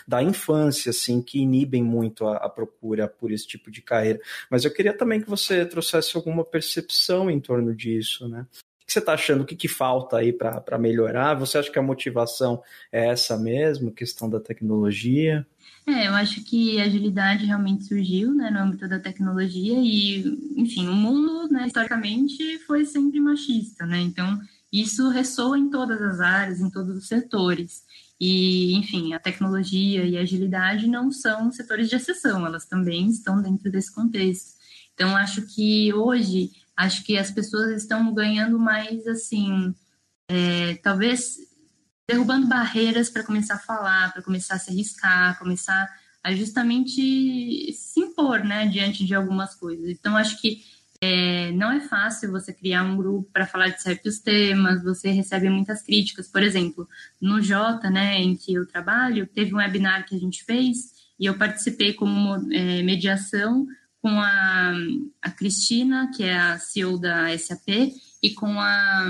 da 0.08 0.22
infância, 0.22 0.88
assim, 0.88 1.20
que 1.20 1.40
inibem 1.40 1.82
muito 1.82 2.26
a, 2.26 2.38
a 2.38 2.48
procura 2.48 3.06
por 3.06 3.30
esse 3.30 3.46
tipo 3.46 3.70
de 3.70 3.82
carreira. 3.82 4.20
Mas 4.50 4.64
eu 4.64 4.72
queria 4.72 4.96
também 4.96 5.20
que 5.20 5.28
você 5.28 5.66
trouxesse 5.66 6.16
alguma 6.16 6.42
percepção 6.42 7.30
em 7.30 7.40
torno 7.40 7.74
disso, 7.74 8.26
né? 8.26 8.46
Que 8.86 8.92
você 8.92 8.98
está 8.98 9.14
achando? 9.14 9.42
O 9.42 9.46
que, 9.46 9.56
que 9.56 9.68
falta 9.68 10.18
aí 10.18 10.32
para 10.32 10.78
melhorar? 10.78 11.34
Você 11.34 11.58
acha 11.58 11.70
que 11.70 11.78
a 11.78 11.82
motivação 11.82 12.62
é 12.92 13.08
essa 13.08 13.36
mesmo, 13.36 13.92
questão 13.92 14.28
da 14.28 14.38
tecnologia? 14.38 15.46
É, 15.86 16.08
eu 16.08 16.14
acho 16.14 16.42
que 16.44 16.80
a 16.80 16.84
agilidade 16.84 17.44
realmente 17.44 17.84
surgiu 17.84 18.32
né, 18.32 18.50
no 18.50 18.60
âmbito 18.60 18.88
da 18.88 18.98
tecnologia 18.98 19.74
e, 19.78 20.24
enfim, 20.56 20.88
o 20.88 20.94
mundo, 20.94 21.48
né, 21.52 21.66
historicamente, 21.66 22.58
foi 22.60 22.84
sempre 22.86 23.20
machista, 23.20 23.84
né? 23.84 24.00
Então, 24.00 24.38
isso 24.72 25.08
ressoa 25.10 25.58
em 25.58 25.68
todas 25.70 26.00
as 26.00 26.20
áreas, 26.20 26.60
em 26.60 26.70
todos 26.70 26.96
os 26.96 27.06
setores. 27.06 27.84
E, 28.18 28.74
enfim, 28.76 29.12
a 29.12 29.18
tecnologia 29.18 30.04
e 30.04 30.16
a 30.16 30.22
agilidade 30.22 30.86
não 30.86 31.10
são 31.12 31.52
setores 31.52 31.88
de 31.88 31.96
exceção, 31.96 32.46
elas 32.46 32.64
também 32.64 33.08
estão 33.08 33.42
dentro 33.42 33.70
desse 33.70 33.94
contexto. 33.94 34.54
Então, 34.94 35.16
acho 35.16 35.42
que 35.54 35.92
hoje, 35.92 36.50
acho 36.76 37.04
que 37.04 37.16
as 37.16 37.30
pessoas 37.30 37.82
estão 37.82 38.12
ganhando 38.12 38.58
mais, 38.58 39.06
assim, 39.06 39.74
é, 40.28 40.76
talvez 40.76 41.36
derrubando 42.08 42.46
barreiras 42.46 43.08
para 43.08 43.24
começar 43.24 43.54
a 43.54 43.58
falar, 43.58 44.12
para 44.12 44.22
começar 44.22 44.54
a 44.54 44.58
se 44.58 44.70
arriscar, 44.70 45.38
começar 45.38 45.88
a 46.22 46.34
justamente 46.34 47.72
se 47.72 48.00
impor, 48.00 48.42
né, 48.44 48.66
diante 48.66 49.04
de 49.04 49.14
algumas 49.14 49.54
coisas. 49.54 49.88
Então, 49.88 50.16
acho 50.16 50.40
que 50.40 50.62
é, 51.00 51.52
não 51.52 51.70
é 51.70 51.80
fácil 51.80 52.30
você 52.30 52.52
criar 52.52 52.82
um 52.82 52.96
grupo 52.96 53.28
para 53.30 53.46
falar 53.46 53.68
de 53.68 53.82
certos 53.82 54.20
temas, 54.20 54.82
você 54.82 55.10
recebe 55.10 55.50
muitas 55.50 55.82
críticas. 55.82 56.28
Por 56.28 56.42
exemplo, 56.42 56.88
no 57.20 57.42
Jota, 57.42 57.90
né, 57.90 58.18
em 58.22 58.34
que 58.34 58.54
eu 58.54 58.66
trabalho, 58.66 59.26
teve 59.26 59.54
um 59.54 59.58
webinar 59.58 60.06
que 60.06 60.16
a 60.16 60.18
gente 60.18 60.42
fez 60.44 60.94
e 61.20 61.26
eu 61.26 61.36
participei 61.36 61.92
como 61.92 62.36
é, 62.52 62.82
mediação 62.82 63.66
com 64.04 64.20
a, 64.20 64.74
a 65.22 65.30
Cristina, 65.30 66.10
que 66.14 66.22
é 66.24 66.36
a 66.36 66.58
CEO 66.58 67.00
da 67.00 67.26
SAP, 67.38 67.94
e 68.22 68.34
com 68.34 68.60
a 68.60 69.08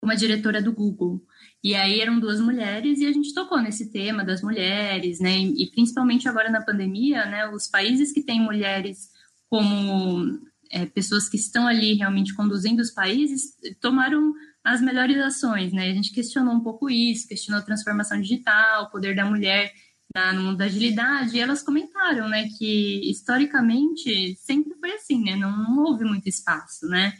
uma 0.00 0.14
diretora 0.14 0.62
do 0.62 0.72
Google. 0.72 1.20
E 1.60 1.74
aí 1.74 2.00
eram 2.00 2.20
duas 2.20 2.38
mulheres 2.38 3.00
e 3.00 3.06
a 3.06 3.12
gente 3.12 3.34
tocou 3.34 3.60
nesse 3.60 3.90
tema 3.90 4.24
das 4.24 4.42
mulheres, 4.42 5.18
né? 5.18 5.36
E 5.36 5.68
principalmente 5.72 6.28
agora 6.28 6.48
na 6.48 6.62
pandemia, 6.62 7.26
né? 7.26 7.48
Os 7.48 7.66
países 7.66 8.12
que 8.12 8.22
têm 8.22 8.40
mulheres 8.40 9.08
como 9.50 10.38
é, 10.70 10.86
pessoas 10.86 11.28
que 11.28 11.36
estão 11.36 11.66
ali 11.66 11.94
realmente 11.94 12.32
conduzindo 12.32 12.80
os 12.80 12.92
países 12.92 13.56
tomaram 13.80 14.32
as 14.62 14.80
melhores 14.80 15.16
ações, 15.16 15.72
né? 15.72 15.90
A 15.90 15.94
gente 15.94 16.12
questionou 16.12 16.54
um 16.54 16.60
pouco 16.60 16.88
isso, 16.88 17.26
questionou 17.26 17.60
a 17.60 17.64
transformação 17.64 18.20
digital, 18.20 18.84
o 18.84 18.90
poder 18.90 19.16
da 19.16 19.24
mulher 19.24 19.72
na, 20.14 20.32
no 20.32 20.42
mundo 20.42 20.58
da 20.58 20.64
agilidade, 20.64 21.38
elas 21.38 21.62
comentaram, 21.62 22.28
né, 22.28 22.48
que 22.58 23.10
historicamente 23.10 24.34
sempre 24.36 24.74
foi 24.78 24.92
assim, 24.92 25.22
né? 25.22 25.36
Não, 25.36 25.78
houve 25.84 26.04
muito 26.04 26.28
espaço, 26.28 26.86
né? 26.86 27.12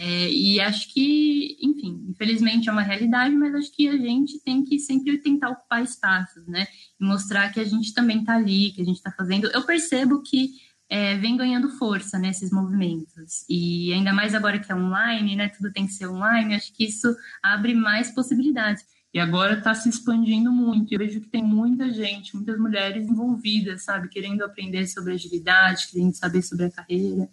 É, 0.00 0.30
e 0.30 0.60
acho 0.60 0.92
que, 0.92 1.56
enfim, 1.60 2.06
infelizmente 2.08 2.68
é 2.68 2.72
uma 2.72 2.82
realidade, 2.82 3.34
mas 3.34 3.52
acho 3.54 3.72
que 3.72 3.88
a 3.88 3.96
gente 3.96 4.38
tem 4.44 4.64
que 4.64 4.78
sempre 4.78 5.18
tentar 5.18 5.50
ocupar 5.50 5.82
espaços, 5.82 6.46
né? 6.46 6.68
E 7.00 7.04
mostrar 7.04 7.52
que 7.52 7.58
a 7.58 7.64
gente 7.64 7.92
também 7.92 8.20
está 8.20 8.36
ali, 8.36 8.70
que 8.70 8.80
a 8.80 8.84
gente 8.84 8.98
está 8.98 9.10
fazendo. 9.10 9.48
Eu 9.48 9.66
percebo 9.66 10.22
que 10.22 10.50
é, 10.88 11.16
vem 11.16 11.36
ganhando 11.36 11.68
força 11.70 12.18
nesses 12.18 12.50
movimentos. 12.52 13.44
E 13.48 13.92
ainda 13.92 14.12
mais 14.12 14.34
agora 14.34 14.58
que 14.60 14.70
é 14.70 14.74
online, 14.74 15.34
né? 15.34 15.48
Tudo 15.48 15.72
tem 15.72 15.86
que 15.86 15.92
ser 15.92 16.06
online, 16.08 16.54
acho 16.54 16.72
que 16.72 16.84
isso 16.84 17.14
abre 17.42 17.74
mais 17.74 18.10
possibilidades. 18.12 18.84
E 19.12 19.18
agora 19.18 19.54
está 19.54 19.74
se 19.74 19.88
expandindo 19.88 20.52
muito. 20.52 20.92
Eu 20.92 20.98
vejo 20.98 21.20
que 21.20 21.28
tem 21.28 21.42
muita 21.42 21.90
gente, 21.90 22.34
muitas 22.34 22.58
mulheres 22.58 23.08
envolvidas, 23.08 23.84
sabe? 23.84 24.08
Querendo 24.08 24.42
aprender 24.42 24.86
sobre 24.86 25.14
agilidade, 25.14 25.88
querendo 25.90 26.14
saber 26.14 26.42
sobre 26.42 26.66
a 26.66 26.70
carreira. 26.70 27.28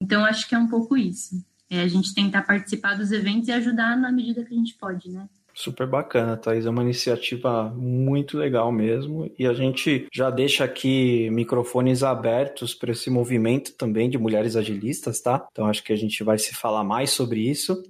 Então, 0.00 0.24
acho 0.24 0.48
que 0.48 0.54
é 0.54 0.58
um 0.58 0.68
pouco 0.68 0.96
isso. 0.96 1.44
É 1.68 1.80
a 1.80 1.88
gente 1.88 2.12
tentar 2.14 2.42
participar 2.42 2.96
dos 2.96 3.12
eventos 3.12 3.48
e 3.48 3.52
ajudar 3.52 3.96
na 3.96 4.10
medida 4.10 4.44
que 4.44 4.52
a 4.52 4.56
gente 4.56 4.74
pode, 4.74 5.08
né? 5.08 5.28
Super 5.54 5.86
bacana, 5.86 6.36
Thaís. 6.36 6.64
É 6.64 6.70
uma 6.70 6.82
iniciativa 6.82 7.68
muito 7.70 8.38
legal 8.38 8.72
mesmo. 8.72 9.30
E 9.38 9.46
a 9.46 9.52
gente 9.52 10.06
já 10.12 10.30
deixa 10.30 10.64
aqui 10.64 11.28
microfones 11.30 12.02
abertos 12.02 12.74
para 12.74 12.92
esse 12.92 13.10
movimento 13.10 13.74
também 13.76 14.08
de 14.08 14.18
mulheres 14.18 14.56
agilistas, 14.56 15.20
tá? 15.20 15.46
Então 15.50 15.66
acho 15.66 15.82
que 15.84 15.92
a 15.92 15.96
gente 15.96 16.24
vai 16.24 16.38
se 16.38 16.54
falar 16.54 16.82
mais 16.82 17.10
sobre 17.10 17.48
isso. 17.48 17.82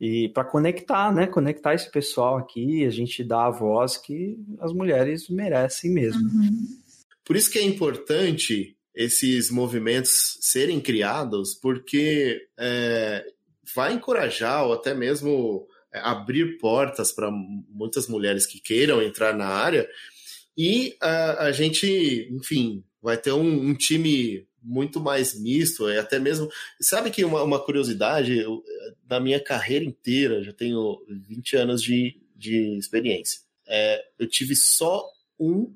E 0.00 0.28
para 0.28 0.44
conectar, 0.44 1.12
né? 1.12 1.26
Conectar 1.26 1.74
esse 1.74 1.90
pessoal 1.90 2.36
aqui, 2.36 2.84
a 2.84 2.90
gente 2.90 3.24
dá 3.24 3.46
a 3.46 3.50
voz 3.50 3.96
que 3.96 4.38
as 4.60 4.72
mulheres 4.72 5.28
merecem 5.28 5.90
mesmo. 5.90 6.22
Uhum. 6.22 6.66
Por 7.24 7.36
isso 7.36 7.50
que 7.50 7.58
é 7.58 7.62
importante 7.62 8.76
esses 8.94 9.50
movimentos 9.50 10.38
serem 10.40 10.80
criados, 10.80 11.54
porque 11.54 12.40
é, 12.58 13.24
vai 13.74 13.92
encorajar 13.92 14.64
ou 14.64 14.72
até 14.72 14.94
mesmo 14.94 15.66
é, 15.92 15.98
abrir 15.98 16.58
portas 16.58 17.12
para 17.12 17.30
muitas 17.30 18.08
mulheres 18.08 18.46
que 18.46 18.60
queiram 18.60 19.02
entrar 19.02 19.36
na 19.36 19.46
área 19.46 19.88
e 20.58 20.96
a, 21.00 21.44
a 21.44 21.52
gente, 21.52 22.28
enfim, 22.32 22.82
vai 23.00 23.16
ter 23.16 23.30
um, 23.30 23.68
um, 23.68 23.74
time 23.76 24.44
muito 24.68 25.00
mais 25.00 25.38
misto, 25.38 25.88
é 25.88 25.98
até 25.98 26.18
mesmo. 26.18 26.48
Sabe 26.78 27.10
que 27.10 27.24
uma, 27.24 27.42
uma 27.42 27.58
curiosidade, 27.58 28.38
eu, 28.38 28.62
da 29.02 29.18
minha 29.18 29.42
carreira 29.42 29.84
inteira, 29.84 30.44
já 30.44 30.52
tenho 30.52 31.02
20 31.08 31.56
anos 31.56 31.82
de, 31.82 32.20
de 32.36 32.76
experiência. 32.76 33.40
É, 33.66 34.04
eu 34.18 34.28
tive 34.28 34.54
só 34.54 35.08
um. 35.40 35.74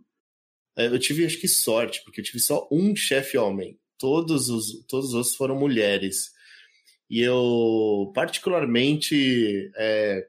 É, 0.77 0.87
eu 0.87 0.99
tive, 0.99 1.25
acho 1.25 1.41
que, 1.41 1.49
sorte, 1.49 2.03
porque 2.05 2.21
eu 2.21 2.25
tive 2.25 2.39
só 2.39 2.69
um 2.71 2.95
chefe 2.95 3.39
homem. 3.39 3.79
Todos 3.99 4.51
os, 4.51 4.85
todos 4.87 5.09
os 5.09 5.15
outros 5.15 5.35
foram 5.35 5.59
mulheres. 5.59 6.31
E 7.09 7.21
eu, 7.21 8.13
particularmente, 8.15 9.71
é, 9.77 10.27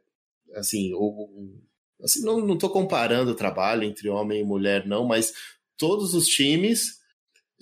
assim, 0.56 0.94
o, 0.94 1.54
assim, 2.02 2.24
não 2.24 2.54
estou 2.54 2.70
comparando 2.70 3.32
o 3.32 3.36
trabalho 3.36 3.84
entre 3.84 4.10
homem 4.10 4.42
e 4.42 4.46
mulher, 4.46 4.86
não, 4.86 5.06
mas 5.06 5.34
todos 5.78 6.14
os 6.14 6.28
times, 6.28 7.03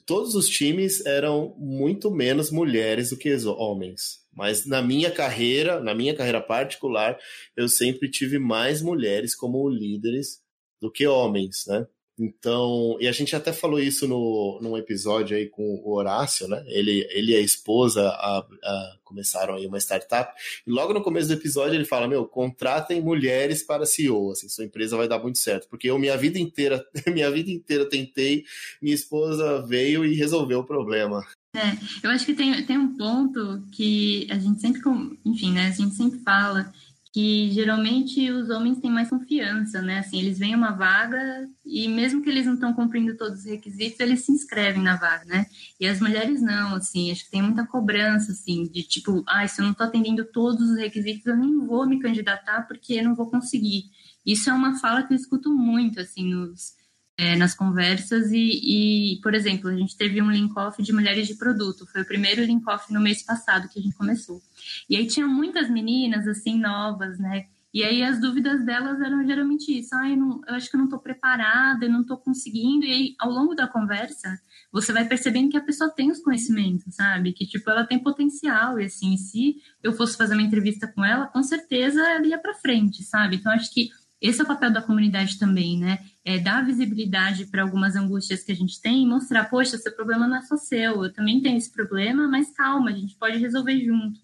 todos 0.05 0.35
os 0.35 0.47
times 0.47 1.05
eram 1.05 1.55
muito 1.57 2.11
menos 2.11 2.51
mulheres 2.51 3.09
do 3.09 3.17
que 3.17 3.33
homens. 3.45 4.21
Mas 4.33 4.65
na 4.65 4.81
minha 4.81 5.11
carreira, 5.11 5.79
na 5.79 5.93
minha 5.93 6.15
carreira 6.15 6.41
particular, 6.41 7.17
eu 7.55 7.67
sempre 7.67 8.09
tive 8.09 8.39
mais 8.39 8.81
mulheres 8.81 9.35
como 9.35 9.69
líderes 9.69 10.41
do 10.81 10.91
que 10.91 11.05
homens, 11.05 11.65
né? 11.67 11.85
Então, 12.23 12.97
e 12.99 13.07
a 13.07 13.11
gente 13.11 13.35
até 13.35 13.51
falou 13.51 13.79
isso 13.79 14.07
no, 14.07 14.59
num 14.61 14.77
episódio 14.77 15.35
aí 15.35 15.47
com 15.47 15.63
o 15.83 15.91
Horácio, 15.95 16.47
né? 16.47 16.63
Ele, 16.67 17.03
ele 17.09 17.31
e 17.31 17.35
a 17.35 17.39
esposa 17.41 18.07
a, 18.09 18.45
a, 18.63 18.95
começaram 19.03 19.55
aí 19.55 19.65
uma 19.65 19.79
startup. 19.79 20.31
E 20.65 20.69
logo 20.69 20.93
no 20.93 21.01
começo 21.01 21.29
do 21.29 21.33
episódio 21.33 21.73
ele 21.73 21.83
fala: 21.83 22.07
Meu, 22.07 22.23
contratem 22.27 23.01
mulheres 23.01 23.63
para 23.63 23.87
CEO, 23.87 24.33
assim, 24.33 24.47
sua 24.47 24.63
empresa 24.63 24.95
vai 24.95 25.07
dar 25.07 25.17
muito 25.17 25.39
certo. 25.39 25.67
Porque 25.67 25.89
eu, 25.89 25.97
minha 25.97 26.15
vida 26.15 26.37
inteira, 26.37 26.85
minha 27.11 27.31
vida 27.31 27.49
inteira 27.49 27.89
tentei, 27.89 28.43
minha 28.79 28.93
esposa 28.93 29.65
veio 29.65 30.05
e 30.05 30.13
resolveu 30.13 30.59
o 30.59 30.67
problema. 30.67 31.25
É, 31.55 31.75
eu 32.03 32.11
acho 32.11 32.25
que 32.25 32.35
tem, 32.35 32.63
tem 32.67 32.77
um 32.77 32.95
ponto 32.95 33.63
que 33.71 34.27
a 34.29 34.37
gente 34.37 34.61
sempre, 34.61 34.79
enfim, 35.25 35.51
né? 35.53 35.67
A 35.67 35.71
gente 35.71 35.95
sempre 35.95 36.19
fala 36.19 36.71
que 37.13 37.51
geralmente 37.51 38.31
os 38.31 38.49
homens 38.49 38.79
têm 38.79 38.89
mais 38.89 39.09
confiança, 39.09 39.81
né? 39.81 39.99
Assim, 39.99 40.19
eles 40.19 40.39
veem 40.39 40.55
uma 40.55 40.71
vaga 40.71 41.49
e 41.65 41.87
mesmo 41.89 42.21
que 42.21 42.29
eles 42.29 42.45
não 42.45 42.53
estão 42.53 42.73
cumprindo 42.73 43.17
todos 43.17 43.39
os 43.39 43.45
requisitos, 43.45 43.99
eles 43.99 44.21
se 44.21 44.31
inscrevem 44.31 44.81
na 44.81 44.95
vaga, 44.95 45.25
né? 45.25 45.45
E 45.77 45.85
as 45.85 45.99
mulheres 45.99 46.41
não, 46.41 46.75
assim, 46.75 47.11
acho 47.11 47.25
que 47.25 47.31
tem 47.31 47.41
muita 47.41 47.65
cobrança, 47.65 48.31
assim, 48.31 48.63
de 48.63 48.83
tipo, 48.83 49.23
ah, 49.27 49.45
se 49.45 49.59
eu 49.59 49.65
não 49.65 49.73
estou 49.73 49.87
atendendo 49.87 50.23
todos 50.23 50.69
os 50.69 50.77
requisitos, 50.77 51.25
eu 51.25 51.35
nem 51.35 51.59
vou 51.65 51.85
me 51.85 51.99
candidatar 51.99 52.65
porque 52.65 52.93
eu 52.93 53.03
não 53.03 53.15
vou 53.15 53.29
conseguir. 53.29 53.85
Isso 54.25 54.49
é 54.49 54.53
uma 54.53 54.79
fala 54.79 55.03
que 55.03 55.11
eu 55.11 55.17
escuto 55.17 55.53
muito, 55.53 55.99
assim, 55.99 56.23
nos, 56.23 56.75
é, 57.21 57.35
nas 57.35 57.53
conversas 57.53 58.31
e, 58.31 59.13
e, 59.13 59.21
por 59.21 59.35
exemplo, 59.35 59.69
a 59.69 59.75
gente 59.75 59.95
teve 59.95 60.19
um 60.19 60.31
link-off 60.31 60.81
de 60.81 60.91
mulheres 60.91 61.27
de 61.27 61.35
produto, 61.35 61.85
foi 61.85 62.01
o 62.01 62.05
primeiro 62.05 62.43
link-off 62.43 62.91
no 62.91 62.99
mês 62.99 63.21
passado 63.21 63.69
que 63.69 63.77
a 63.77 63.81
gente 63.81 63.95
começou. 63.95 64.41
E 64.89 64.97
aí 64.97 65.05
tinha 65.05 65.27
muitas 65.27 65.69
meninas, 65.69 66.27
assim, 66.27 66.59
novas, 66.59 67.19
né? 67.19 67.45
E 67.71 67.83
aí 67.83 68.01
as 68.01 68.19
dúvidas 68.19 68.65
delas 68.65 68.99
eram 68.99 69.23
geralmente 69.23 69.71
isso. 69.77 69.93
Ah, 69.93 70.09
eu, 70.09 70.17
não, 70.17 70.41
eu 70.47 70.55
acho 70.55 70.67
que 70.67 70.75
eu 70.75 70.79
não 70.79 70.85
estou 70.85 70.99
preparada, 70.99 71.85
eu 71.85 71.91
não 71.91 72.01
estou 72.01 72.17
conseguindo. 72.17 72.87
E 72.87 72.91
aí, 72.91 73.15
ao 73.19 73.29
longo 73.29 73.53
da 73.53 73.67
conversa, 73.67 74.41
você 74.71 74.91
vai 74.91 75.05
percebendo 75.05 75.51
que 75.51 75.57
a 75.57 75.63
pessoa 75.63 75.91
tem 75.91 76.09
os 76.09 76.19
conhecimentos, 76.19 76.95
sabe? 76.95 77.33
Que, 77.33 77.45
tipo, 77.45 77.69
ela 77.69 77.85
tem 77.85 77.99
potencial. 77.99 78.79
E, 78.79 78.85
assim, 78.85 79.15
se 79.15 79.57
eu 79.83 79.93
fosse 79.93 80.17
fazer 80.17 80.33
uma 80.33 80.41
entrevista 80.41 80.87
com 80.87 81.05
ela, 81.05 81.27
com 81.27 81.43
certeza 81.43 82.01
ela 82.01 82.25
ia 82.25 82.39
para 82.39 82.55
frente, 82.55 83.03
sabe? 83.03 83.35
Então, 83.35 83.51
acho 83.51 83.71
que 83.71 83.91
esse 84.21 84.39
é 84.39 84.43
o 84.43 84.47
papel 84.47 84.71
da 84.71 84.81
comunidade 84.81 85.39
também, 85.39 85.79
né? 85.79 85.99
É 86.23 86.37
dar 86.37 86.63
visibilidade 86.63 87.47
para 87.47 87.63
algumas 87.63 87.95
angústias 87.95 88.43
que 88.43 88.51
a 88.51 88.55
gente 88.55 88.79
tem 88.79 89.03
e 89.03 89.07
mostrar, 89.07 89.45
poxa, 89.45 89.77
seu 89.77 89.91
problema 89.93 90.27
não 90.27 90.37
é 90.37 90.41
só 90.43 90.55
seu, 90.57 91.03
eu 91.03 91.11
também 91.11 91.41
tenho 91.41 91.57
esse 91.57 91.71
problema, 91.71 92.27
mas 92.27 92.53
calma, 92.53 92.91
a 92.91 92.93
gente 92.93 93.15
pode 93.15 93.37
resolver 93.39 93.79
junto. 93.83 94.19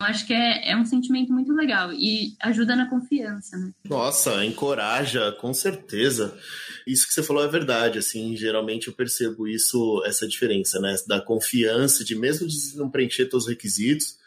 Eu 0.00 0.06
acho 0.06 0.26
que 0.26 0.32
é, 0.32 0.70
é 0.70 0.76
um 0.76 0.84
sentimento 0.84 1.32
muito 1.32 1.52
legal 1.52 1.92
e 1.92 2.36
ajuda 2.40 2.76
na 2.76 2.88
confiança, 2.88 3.56
né? 3.56 3.72
Nossa, 3.88 4.44
encoraja, 4.44 5.32
com 5.40 5.52
certeza. 5.52 6.38
Isso 6.86 7.08
que 7.08 7.14
você 7.14 7.22
falou 7.22 7.42
é 7.42 7.48
verdade, 7.48 7.98
assim, 7.98 8.36
geralmente 8.36 8.86
eu 8.86 8.92
percebo 8.92 9.48
isso, 9.48 10.00
essa 10.06 10.28
diferença, 10.28 10.78
né? 10.78 10.94
Da 11.08 11.20
confiança, 11.20 12.04
de 12.04 12.14
mesmo 12.14 12.46
de 12.46 12.76
não 12.76 12.88
preencher 12.88 13.26
todos 13.26 13.46
os 13.46 13.50
requisitos, 13.50 14.17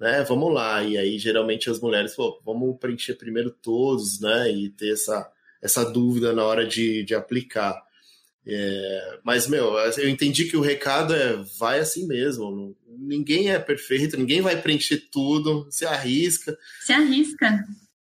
né? 0.00 0.24
Vamos 0.24 0.52
lá. 0.52 0.82
E 0.82 0.96
aí, 0.96 1.18
geralmente, 1.18 1.68
as 1.68 1.78
mulheres, 1.78 2.16
pô, 2.16 2.40
vamos 2.44 2.78
preencher 2.78 3.14
primeiro 3.14 3.50
todos, 3.50 4.18
né? 4.18 4.50
E 4.50 4.70
ter 4.70 4.94
essa, 4.94 5.30
essa 5.60 5.84
dúvida 5.84 6.32
na 6.32 6.42
hora 6.42 6.66
de, 6.66 7.04
de 7.04 7.14
aplicar. 7.14 7.78
É, 8.46 9.18
mas, 9.22 9.46
meu, 9.46 9.74
eu 9.98 10.08
entendi 10.08 10.46
que 10.46 10.56
o 10.56 10.62
recado 10.62 11.14
é 11.14 11.36
vai 11.58 11.78
assim 11.78 12.06
mesmo. 12.06 12.74
Ninguém 12.88 13.50
é 13.50 13.58
perfeito, 13.58 14.16
ninguém 14.16 14.40
vai 14.40 14.60
preencher 14.60 14.96
tudo, 15.12 15.68
se 15.70 15.84
arrisca. 15.84 16.56
Se 16.80 16.94
arrisca. 16.94 17.62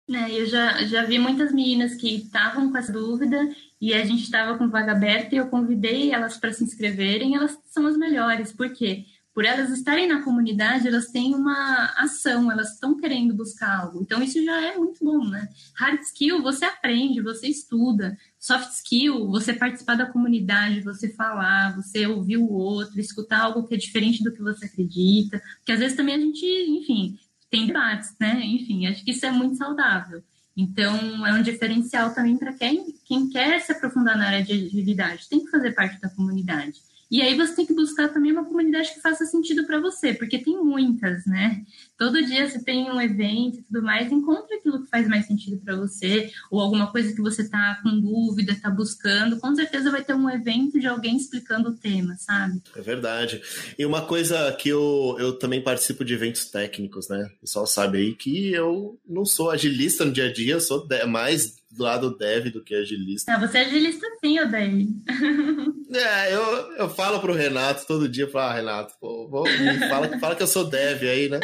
É, 0.08 0.30
eu 0.30 0.46
já, 0.46 0.84
já 0.84 1.02
vi 1.04 1.18
muitas 1.18 1.52
meninas 1.52 1.94
que 1.94 2.14
estavam 2.14 2.70
com 2.70 2.78
essa 2.78 2.92
dúvida 2.92 3.48
e 3.80 3.92
a 3.92 4.04
gente 4.04 4.22
estava 4.22 4.56
com 4.56 4.70
vaga 4.70 4.92
aberta 4.92 5.34
e 5.34 5.38
eu 5.38 5.48
convidei 5.48 6.12
elas 6.12 6.36
para 6.36 6.52
se 6.52 6.62
inscreverem. 6.62 7.34
Elas 7.34 7.58
são 7.70 7.86
as 7.86 7.96
melhores, 7.96 8.52
por 8.52 8.70
quê? 8.72 9.06
Por 9.36 9.44
elas 9.44 9.68
estarem 9.68 10.08
na 10.08 10.22
comunidade, 10.22 10.88
elas 10.88 11.08
têm 11.08 11.34
uma 11.34 11.92
ação, 11.98 12.50
elas 12.50 12.72
estão 12.72 12.98
querendo 12.98 13.34
buscar 13.34 13.80
algo. 13.80 14.00
Então, 14.00 14.22
isso 14.22 14.42
já 14.42 14.62
é 14.62 14.78
muito 14.78 15.04
bom, 15.04 15.28
né? 15.28 15.46
Hard 15.74 16.00
skill, 16.00 16.42
você 16.42 16.64
aprende, 16.64 17.20
você 17.20 17.46
estuda. 17.46 18.16
Soft 18.40 18.70
skill, 18.70 19.26
você 19.26 19.52
participar 19.52 19.94
da 19.94 20.06
comunidade, 20.06 20.80
você 20.80 21.10
falar, 21.10 21.76
você 21.76 22.06
ouvir 22.06 22.38
o 22.38 22.50
outro, 22.50 22.98
escutar 22.98 23.40
algo 23.40 23.68
que 23.68 23.74
é 23.74 23.76
diferente 23.76 24.24
do 24.24 24.32
que 24.32 24.40
você 24.40 24.64
acredita. 24.64 25.38
Porque 25.58 25.72
às 25.72 25.80
vezes 25.80 25.98
também 25.98 26.14
a 26.14 26.18
gente, 26.18 26.46
enfim, 26.46 27.18
tem 27.50 27.66
debates, 27.66 28.16
né? 28.18 28.40
Enfim, 28.42 28.86
acho 28.86 29.04
que 29.04 29.10
isso 29.10 29.26
é 29.26 29.30
muito 29.30 29.58
saudável. 29.58 30.24
Então, 30.56 31.26
é 31.26 31.34
um 31.34 31.42
diferencial 31.42 32.14
também 32.14 32.38
para 32.38 32.54
quem, 32.54 32.86
quem 33.04 33.28
quer 33.28 33.60
se 33.60 33.70
aprofundar 33.70 34.16
na 34.16 34.28
área 34.28 34.42
de 34.42 34.52
agilidade, 34.52 35.28
tem 35.28 35.44
que 35.44 35.50
fazer 35.50 35.72
parte 35.72 36.00
da 36.00 36.08
comunidade. 36.08 36.80
E 37.10 37.22
aí 37.22 37.36
você 37.36 37.54
tem 37.54 37.66
que 37.66 37.74
buscar 37.74 38.08
também 38.08 38.32
uma 38.32 38.44
comunidade 38.44 38.92
que 38.92 39.00
faça 39.00 39.24
sentido 39.24 39.64
para 39.64 39.80
você, 39.80 40.12
porque 40.12 40.38
tem 40.38 40.56
muitas, 40.56 41.24
né? 41.24 41.64
Todo 41.96 42.24
dia 42.24 42.48
você 42.48 42.62
tem 42.62 42.90
um 42.90 43.00
evento 43.00 43.58
e 43.58 43.62
tudo 43.62 43.82
mais, 43.82 44.10
encontra 44.10 44.56
aquilo 44.56 44.82
que 44.82 44.90
faz 44.90 45.08
mais 45.08 45.26
sentido 45.26 45.56
para 45.58 45.76
você, 45.76 46.30
ou 46.50 46.60
alguma 46.60 46.90
coisa 46.90 47.14
que 47.14 47.22
você 47.22 47.42
está 47.42 47.80
com 47.82 48.00
dúvida, 48.00 48.52
está 48.52 48.68
buscando, 48.68 49.38
com 49.38 49.54
certeza 49.54 49.90
vai 49.90 50.02
ter 50.02 50.14
um 50.14 50.28
evento 50.28 50.80
de 50.80 50.86
alguém 50.86 51.16
explicando 51.16 51.70
o 51.70 51.76
tema, 51.76 52.16
sabe? 52.16 52.60
É 52.74 52.80
verdade. 52.80 53.40
E 53.78 53.86
uma 53.86 54.02
coisa 54.02 54.52
que 54.52 54.68
eu, 54.68 55.16
eu 55.18 55.38
também 55.38 55.62
participo 55.62 56.04
de 56.04 56.14
eventos 56.14 56.46
técnicos, 56.46 57.08
né? 57.08 57.30
O 57.36 57.40
pessoal 57.40 57.66
sabe 57.66 57.98
aí 57.98 58.14
que 58.14 58.52
eu 58.52 58.98
não 59.08 59.24
sou 59.24 59.50
agilista 59.50 60.04
no 60.04 60.12
dia 60.12 60.26
a 60.26 60.32
dia, 60.32 60.54
eu 60.54 60.60
sou 60.60 60.86
mais 61.08 61.56
do 61.76 61.82
lado 61.82 62.16
dev 62.16 62.50
do 62.50 62.62
que 62.62 62.74
agilista. 62.74 63.32
Ah, 63.32 63.38
você 63.38 63.58
é 63.58 63.60
agilista 63.62 64.06
sim, 64.24 64.40
Odair. 64.40 64.86
é, 65.92 66.34
eu, 66.34 66.42
eu 66.78 66.90
falo 66.90 67.20
pro 67.20 67.34
Renato 67.34 67.86
todo 67.86 68.08
dia, 68.08 68.28
falo, 68.28 68.50
ah, 68.50 68.54
Renato, 68.54 68.94
pô, 69.00 69.28
vou, 69.28 69.44
fala, 69.88 70.18
fala 70.18 70.34
que 70.34 70.42
eu 70.42 70.46
sou 70.46 70.64
dev 70.64 71.02
aí, 71.02 71.28
né? 71.28 71.40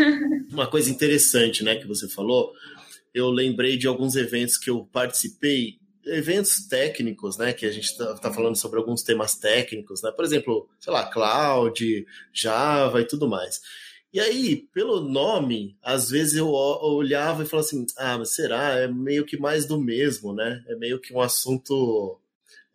Uma 0.50 0.66
coisa 0.66 0.90
interessante, 0.90 1.62
né, 1.62 1.76
que 1.76 1.86
você 1.86 2.08
falou, 2.08 2.52
eu 3.12 3.30
lembrei 3.30 3.76
de 3.76 3.86
alguns 3.86 4.16
eventos 4.16 4.56
que 4.56 4.70
eu 4.70 4.88
participei, 4.92 5.78
eventos 6.06 6.66
técnicos, 6.66 7.36
né, 7.36 7.52
que 7.52 7.66
a 7.66 7.70
gente 7.70 7.86
está 7.86 8.14
tá 8.14 8.32
falando 8.32 8.56
sobre 8.56 8.78
alguns 8.78 9.02
temas 9.02 9.34
técnicos, 9.34 10.02
né, 10.02 10.10
por 10.10 10.24
exemplo, 10.24 10.68
sei 10.80 10.92
lá, 10.92 11.06
cloud, 11.06 12.06
Java 12.32 13.00
e 13.00 13.04
tudo 13.04 13.28
mais. 13.28 13.60
E 14.14 14.20
aí, 14.20 14.68
pelo 14.72 15.00
nome, 15.00 15.76
às 15.82 16.08
vezes 16.08 16.36
eu 16.36 16.48
olhava 16.48 17.42
e 17.42 17.46
falava 17.46 17.66
assim: 17.66 17.84
ah, 17.98 18.16
mas 18.16 18.32
será? 18.32 18.78
É 18.78 18.86
meio 18.86 19.26
que 19.26 19.36
mais 19.36 19.66
do 19.66 19.76
mesmo, 19.80 20.32
né? 20.32 20.64
É 20.68 20.76
meio 20.76 21.00
que 21.00 21.12
um 21.12 21.20
assunto 21.20 22.20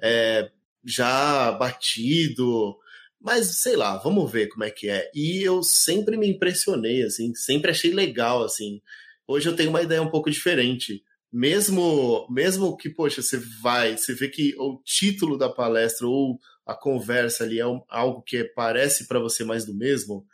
é, 0.01 0.51
já 0.83 1.49
batido. 1.53 2.77
Mas 3.21 3.61
sei 3.61 3.77
lá, 3.77 3.95
vamos 3.97 4.29
ver 4.29 4.47
como 4.49 4.65
é 4.65 4.69
que 4.69 4.89
é. 4.89 5.09
E 5.15 5.41
eu 5.41 5.63
sempre 5.63 6.17
me 6.17 6.27
impressionei, 6.27 7.03
assim, 7.03 7.33
sempre 7.33 7.71
achei 7.71 7.93
legal, 7.93 8.43
assim. 8.43 8.81
Hoje 9.25 9.47
eu 9.47 9.55
tenho 9.55 9.69
uma 9.69 9.81
ideia 9.81 10.01
um 10.01 10.09
pouco 10.09 10.29
diferente. 10.29 11.03
Mesmo, 11.31 12.27
mesmo 12.29 12.75
que, 12.75 12.89
poxa, 12.89 13.21
você 13.21 13.37
vai, 13.61 13.95
você 13.95 14.13
vê 14.13 14.27
que 14.27 14.55
o 14.57 14.81
título 14.83 15.37
da 15.37 15.47
palestra 15.47 16.05
ou 16.05 16.37
a 16.65 16.75
conversa 16.75 17.45
ali 17.45 17.61
é 17.61 17.63
algo 17.89 18.21
que 18.23 18.43
parece 18.43 19.07
para 19.07 19.19
você 19.19 19.45
mais 19.45 19.65
do 19.65 19.73
mesmo, 19.73 20.25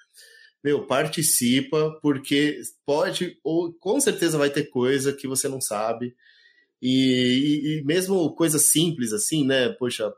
meu, 0.66 0.84
participa, 0.84 1.96
porque 2.02 2.60
pode, 2.84 3.38
ou 3.44 3.72
com 3.72 4.00
certeza 4.00 4.36
vai 4.36 4.50
ter 4.50 4.64
coisa 4.72 5.14
que 5.14 5.28
você 5.28 5.48
não 5.48 5.62
sabe. 5.62 6.16
E, 6.82 7.62
e, 7.78 7.82
e 7.82 7.84
mesmo 7.86 8.34
coisas 8.36 8.64
simples 8.64 9.14
assim, 9.14 9.46
né? 9.46 9.70
Poxa, 9.70 10.12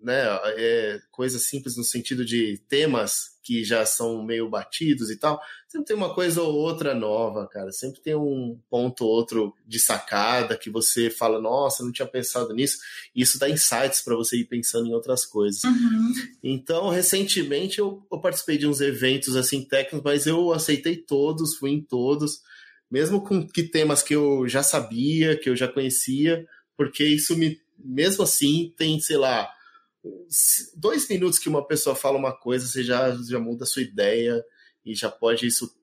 né, 0.00 0.24
é, 0.56 1.00
coisas 1.10 1.42
simples 1.42 1.76
no 1.76 1.84
sentido 1.84 2.24
de 2.24 2.60
temas 2.68 3.36
que 3.42 3.64
já 3.64 3.86
são 3.86 4.22
meio 4.22 4.48
batidos 4.48 5.10
e 5.10 5.16
tal, 5.16 5.40
sempre 5.66 5.86
tem 5.86 5.96
uma 5.96 6.12
coisa 6.12 6.42
ou 6.42 6.54
outra 6.54 6.94
nova, 6.94 7.48
cara. 7.48 7.72
Sempre 7.72 8.00
tem 8.02 8.14
um 8.14 8.60
ponto 8.68 9.04
ou 9.04 9.10
outro 9.10 9.54
de 9.66 9.80
sacada 9.80 10.54
que 10.54 10.68
você 10.68 11.08
fala, 11.08 11.40
nossa, 11.40 11.82
não 11.82 11.90
tinha 11.90 12.06
pensado 12.06 12.52
nisso. 12.52 12.76
E 13.14 13.22
isso 13.22 13.38
dá 13.38 13.48
insights 13.48 14.02
para 14.02 14.14
você 14.14 14.36
ir 14.36 14.44
pensando 14.44 14.86
em 14.86 14.92
outras 14.92 15.24
coisas. 15.24 15.64
Uhum. 15.64 16.12
Então, 16.42 16.90
recentemente 16.90 17.78
eu, 17.78 18.06
eu, 18.12 18.20
participei 18.20 18.58
de 18.58 18.66
uns 18.66 18.82
eventos 18.82 19.34
assim 19.34 19.64
técnicos, 19.64 20.02
mas 20.04 20.26
eu 20.26 20.52
aceitei 20.52 20.96
todos, 20.96 21.56
fui 21.56 21.70
em 21.70 21.80
todos, 21.80 22.42
mesmo 22.90 23.24
com 23.24 23.48
que 23.48 23.62
temas 23.62 24.02
que 24.02 24.14
eu 24.14 24.46
já 24.46 24.62
sabia, 24.62 25.38
que 25.38 25.48
eu 25.48 25.56
já 25.56 25.66
conhecia, 25.66 26.46
porque 26.76 27.02
isso 27.02 27.34
me, 27.34 27.58
mesmo 27.78 28.24
assim, 28.24 28.74
tem, 28.76 29.00
sei 29.00 29.16
lá, 29.16 29.50
dois 30.76 31.08
minutos 31.08 31.38
que 31.38 31.48
uma 31.48 31.66
pessoa 31.66 31.96
fala 31.96 32.18
uma 32.18 32.32
coisa, 32.32 32.66
você 32.66 32.82
já, 32.82 33.14
já 33.28 33.38
muda 33.38 33.64
a 33.64 33.66
sua 33.66 33.82
ideia 33.82 34.44
e 34.84 34.94
já 34.94 35.10
pode 35.10 35.46
isso 35.46 35.74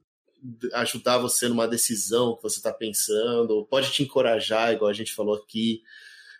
ajudar 0.74 1.18
você 1.18 1.48
numa 1.48 1.68
decisão 1.68 2.36
que 2.36 2.44
você 2.44 2.58
está 2.58 2.72
pensando, 2.72 3.66
pode 3.70 3.92
te 3.92 4.04
encorajar, 4.04 4.74
igual 4.74 4.90
a 4.90 4.94
gente 4.94 5.14
falou 5.14 5.36
aqui. 5.36 5.82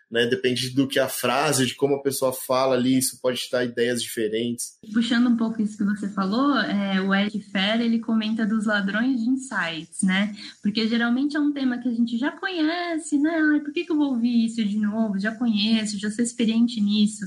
Né? 0.08 0.24
Depende 0.24 0.70
do 0.70 0.86
que 0.86 1.00
a 1.00 1.08
frase, 1.08 1.66
de 1.66 1.74
como 1.74 1.96
a 1.96 2.02
pessoa 2.02 2.32
fala 2.32 2.76
ali, 2.76 2.96
isso 2.96 3.20
pode 3.20 3.48
dar 3.50 3.64
ideias 3.64 4.00
diferentes. 4.00 4.78
Puxando 4.94 5.28
um 5.28 5.36
pouco 5.36 5.60
isso 5.60 5.76
que 5.76 5.82
você 5.82 6.08
falou, 6.08 6.56
é, 6.60 7.00
o 7.00 7.12
Eric 7.12 7.40
Fer, 7.50 7.80
ele 7.80 7.98
comenta 7.98 8.46
dos 8.46 8.66
ladrões 8.66 9.20
de 9.20 9.28
insights, 9.28 10.02
né? 10.02 10.32
Porque 10.62 10.86
geralmente 10.86 11.36
é 11.36 11.40
um 11.40 11.52
tema 11.52 11.78
que 11.78 11.88
a 11.88 11.92
gente 11.92 12.16
já 12.18 12.30
conhece, 12.30 13.18
né? 13.18 13.36
Ai, 13.52 13.58
por 13.58 13.72
que, 13.72 13.84
que 13.84 13.90
eu 13.90 13.96
vou 13.96 14.10
ouvir 14.10 14.46
isso 14.46 14.64
de 14.64 14.78
novo? 14.78 15.18
Já 15.18 15.34
conheço, 15.34 15.98
já 15.98 16.08
sou 16.08 16.24
experiente 16.24 16.80
nisso 16.80 17.26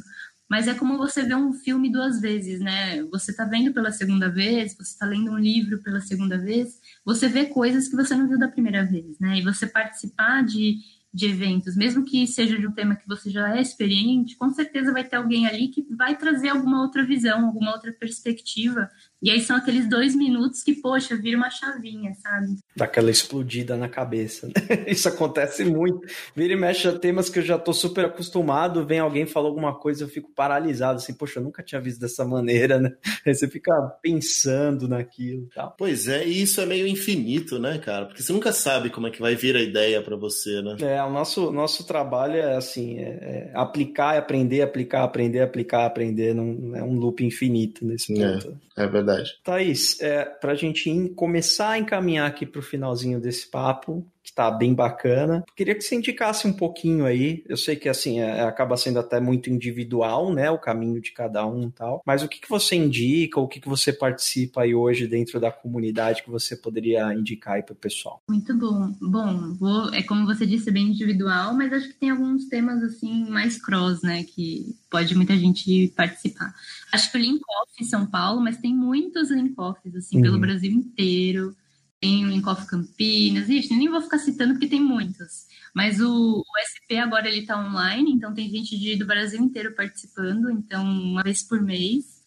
mas 0.49 0.67
é 0.67 0.73
como 0.73 0.97
você 0.97 1.21
vê 1.23 1.35
um 1.35 1.53
filme 1.53 1.91
duas 1.91 2.19
vezes, 2.19 2.59
né? 2.59 3.03
Você 3.03 3.29
está 3.29 3.45
vendo 3.45 3.71
pela 3.71 3.91
segunda 3.91 4.29
vez, 4.29 4.75
você 4.75 4.93
está 4.93 5.05
lendo 5.05 5.31
um 5.31 5.37
livro 5.37 5.81
pela 5.83 6.01
segunda 6.01 6.37
vez, 6.39 6.79
você 7.05 7.27
vê 7.27 7.45
coisas 7.45 7.87
que 7.87 7.95
você 7.95 8.15
não 8.15 8.27
viu 8.27 8.39
da 8.39 8.47
primeira 8.47 8.83
vez, 8.83 9.19
né? 9.19 9.37
E 9.37 9.43
você 9.43 9.67
participar 9.67 10.43
de, 10.43 10.77
de 11.13 11.27
eventos, 11.27 11.75
mesmo 11.75 12.03
que 12.03 12.25
seja 12.25 12.57
de 12.57 12.65
um 12.65 12.71
tema 12.71 12.95
que 12.95 13.07
você 13.07 13.29
já 13.29 13.55
é 13.55 13.61
experiente, 13.61 14.35
com 14.37 14.49
certeza 14.49 14.91
vai 14.91 15.03
ter 15.03 15.17
alguém 15.17 15.45
ali 15.45 15.67
que 15.67 15.85
vai 15.95 16.17
trazer 16.17 16.49
alguma 16.49 16.81
outra 16.81 17.05
visão, 17.05 17.45
alguma 17.45 17.71
outra 17.71 17.93
perspectiva 17.93 18.89
e 19.21 19.29
aí 19.29 19.41
são 19.41 19.57
aqueles 19.57 19.89
dois 19.89 20.15
minutos 20.15 20.63
que, 20.63 20.73
poxa, 20.73 21.15
vira 21.15 21.35
uma 21.35 21.49
chavinha, 21.49 22.13
sabe? 22.15 22.55
Daquela 22.75 23.11
explodida 23.11 23.75
na 23.75 23.89
cabeça. 23.89 24.47
Né? 24.47 24.53
Isso 24.87 25.09
acontece 25.09 25.65
muito. 25.65 26.07
Vira 26.33 26.53
e 26.53 26.55
mexe 26.55 26.87
a 26.87 26.97
temas 26.97 27.29
que 27.29 27.39
eu 27.39 27.43
já 27.43 27.57
tô 27.57 27.73
super 27.73 28.05
acostumado, 28.05 28.85
vem 28.85 28.99
alguém 28.99 29.25
falar 29.25 29.49
alguma 29.49 29.77
coisa, 29.77 30.03
eu 30.03 30.07
fico 30.07 30.31
paralisado, 30.33 30.97
assim, 30.97 31.13
poxa, 31.13 31.39
eu 31.39 31.43
nunca 31.43 31.61
tinha 31.61 31.81
visto 31.81 31.99
dessa 31.99 32.23
maneira, 32.23 32.79
né? 32.79 32.93
Aí 33.25 33.35
você 33.35 33.47
fica 33.47 33.73
pensando 34.01 34.87
naquilo 34.87 35.47
e 35.51 35.55
tal. 35.55 35.75
Pois 35.77 36.07
é, 36.07 36.25
e 36.25 36.41
isso 36.41 36.61
é 36.61 36.65
meio 36.65 36.87
infinito, 36.87 37.59
né, 37.59 37.77
cara? 37.77 38.05
Porque 38.05 38.23
você 38.23 38.31
nunca 38.31 38.53
sabe 38.53 38.89
como 38.89 39.07
é 39.07 39.11
que 39.11 39.19
vai 39.19 39.35
vir 39.35 39.55
a 39.55 39.61
ideia 39.61 40.01
para 40.01 40.15
você, 40.15 40.61
né? 40.61 40.77
É, 40.79 41.03
o 41.03 41.11
nosso, 41.11 41.51
nosso 41.51 41.85
trabalho 41.85 42.35
é 42.35 42.55
assim, 42.55 42.97
é, 42.99 43.09
é 43.09 43.51
aplicar, 43.53 44.17
aprender, 44.17 44.61
aplicar, 44.61 45.03
aprender, 45.03 45.41
aplicar, 45.41 45.85
aprender, 45.85 46.33
não 46.33 46.75
é 46.75 46.83
um 46.83 46.93
loop 46.93 47.23
infinito 47.25 47.85
nesse 47.85 48.13
ponto. 48.13 48.47
É, 48.47 48.68
é 48.83 48.87
verdade. 48.87 49.37
Thaís, 49.43 49.99
é, 50.01 50.25
para 50.25 50.53
a 50.53 50.55
gente 50.55 51.09
começar 51.15 51.71
a 51.71 51.77
encaminhar 51.77 52.27
aqui 52.27 52.45
para 52.45 52.59
o 52.59 52.63
finalzinho 52.63 53.19
desse 53.19 53.47
papo, 53.47 54.05
que 54.23 54.29
está 54.29 54.51
bem 54.51 54.73
bacana. 54.73 55.43
Queria 55.55 55.75
que 55.75 55.81
você 55.81 55.95
indicasse 55.95 56.47
um 56.47 56.53
pouquinho 56.53 57.05
aí. 57.05 57.43
Eu 57.47 57.57
sei 57.57 57.75
que 57.75 57.87
assim 57.87 58.19
é, 58.19 58.41
acaba 58.41 58.77
sendo 58.77 58.99
até 58.99 59.19
muito 59.19 59.49
individual, 59.49 60.33
né, 60.33 60.49
o 60.51 60.59
caminho 60.59 61.01
de 61.01 61.11
cada 61.11 61.45
um 61.45 61.67
e 61.67 61.71
tal. 61.71 62.01
Mas 62.05 62.21
o 62.21 62.27
que, 62.27 62.39
que 62.39 62.49
você 62.49 62.75
indica, 62.75 63.39
o 63.39 63.47
que, 63.47 63.59
que 63.59 63.69
você 63.69 63.93
participa 63.93 64.61
aí 64.61 64.75
hoje 64.75 65.07
dentro 65.07 65.39
da 65.39 65.51
comunidade 65.51 66.23
que 66.23 66.29
você 66.29 66.55
poderia 66.55 67.13
indicar 67.13 67.55
aí 67.55 67.63
para 67.63 67.73
o 67.73 67.77
pessoal? 67.77 68.21
Muito 68.29 68.55
bom. 68.57 68.93
Bom, 69.01 69.53
vou, 69.55 69.93
é 69.93 70.03
como 70.03 70.25
você 70.25 70.45
disse, 70.45 70.69
é 70.69 70.73
bem 70.73 70.89
individual, 70.89 71.53
mas 71.53 71.71
acho 71.71 71.87
que 71.87 71.95
tem 71.95 72.09
alguns 72.09 72.45
temas 72.45 72.83
assim 72.83 73.29
mais 73.29 73.61
cross, 73.61 74.01
né, 74.01 74.23
que 74.23 74.75
pode 74.89 75.15
muita 75.15 75.35
gente 75.37 75.93
participar. 75.95 76.53
Acho 76.91 77.11
que 77.11 77.17
o 77.17 77.21
Linkoff 77.21 77.71
em 77.79 77.85
São 77.85 78.05
Paulo, 78.05 78.41
mas 78.41 78.57
tem 78.57 78.75
muitos 78.75 79.31
Linkoffs 79.31 79.95
assim 79.95 80.17
uhum. 80.17 80.23
pelo 80.23 80.39
Brasil 80.39 80.71
inteiro 80.71 81.55
tem 81.99 82.25
o 82.25 82.29
Linkoff 82.29 82.65
Campinas, 82.65 83.49
ixi, 83.49 83.75
nem 83.75 83.89
vou 83.89 84.01
ficar 84.01 84.19
citando 84.19 84.53
porque 84.53 84.67
tem 84.67 84.81
muitos. 84.81 85.47
Mas 85.73 85.99
o, 85.99 86.39
o 86.39 86.43
SP 86.63 86.97
agora 86.97 87.27
ele 87.27 87.41
está 87.41 87.59
online, 87.59 88.11
então 88.11 88.33
tem 88.33 88.49
gente 88.49 88.77
de, 88.77 88.95
do 88.95 89.05
Brasil 89.05 89.39
inteiro 89.41 89.75
participando, 89.75 90.49
então 90.49 90.83
uma 90.83 91.23
vez 91.23 91.43
por 91.43 91.61
mês. 91.61 92.19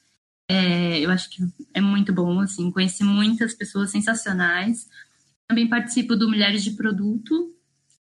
É, 0.49 1.01
eu 1.01 1.11
acho 1.11 1.31
que 1.31 1.43
é 1.73 1.81
muito 1.81 2.13
bom, 2.13 2.41
assim, 2.41 2.71
conheci 2.71 3.03
muitas 3.03 3.55
pessoas 3.55 3.91
sensacionais. 3.91 4.89
Também 5.49 5.69
participo 5.69 6.17
do 6.17 6.29
Mulheres 6.29 6.63
de 6.63 6.73
Produto. 6.73 7.55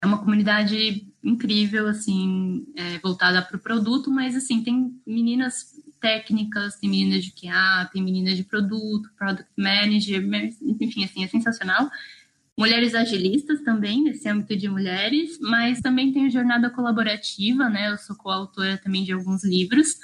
É 0.02 0.06
uma 0.06 0.18
comunidade 0.18 1.10
incrível, 1.22 1.88
assim, 1.88 2.66
é, 2.76 2.98
voltada 2.98 3.42
para 3.42 3.56
o 3.56 3.60
produto, 3.60 4.10
mas, 4.10 4.36
assim, 4.36 4.62
tem 4.62 5.00
meninas 5.06 5.74
técnicas, 6.00 6.76
tem 6.76 6.90
meninas 6.90 7.24
de 7.24 7.32
QA, 7.32 7.88
tem 7.92 8.02
meninas 8.02 8.36
de 8.36 8.44
produto, 8.44 9.10
product 9.16 9.50
manager, 9.56 10.22
enfim, 10.62 11.04
assim, 11.04 11.24
é 11.24 11.28
sensacional. 11.28 11.88
Mulheres 12.58 12.94
agilistas 12.94 13.60
também, 13.62 14.02
nesse 14.02 14.26
âmbito 14.28 14.56
de 14.56 14.68
mulheres, 14.68 15.38
mas 15.40 15.80
também 15.80 16.12
tem 16.12 16.30
jornada 16.30 16.70
colaborativa, 16.70 17.68
né? 17.68 17.90
Eu 17.90 17.98
sou 17.98 18.16
coautora 18.16 18.78
também 18.78 19.04
de 19.04 19.12
alguns 19.12 19.44
livros. 19.44 19.98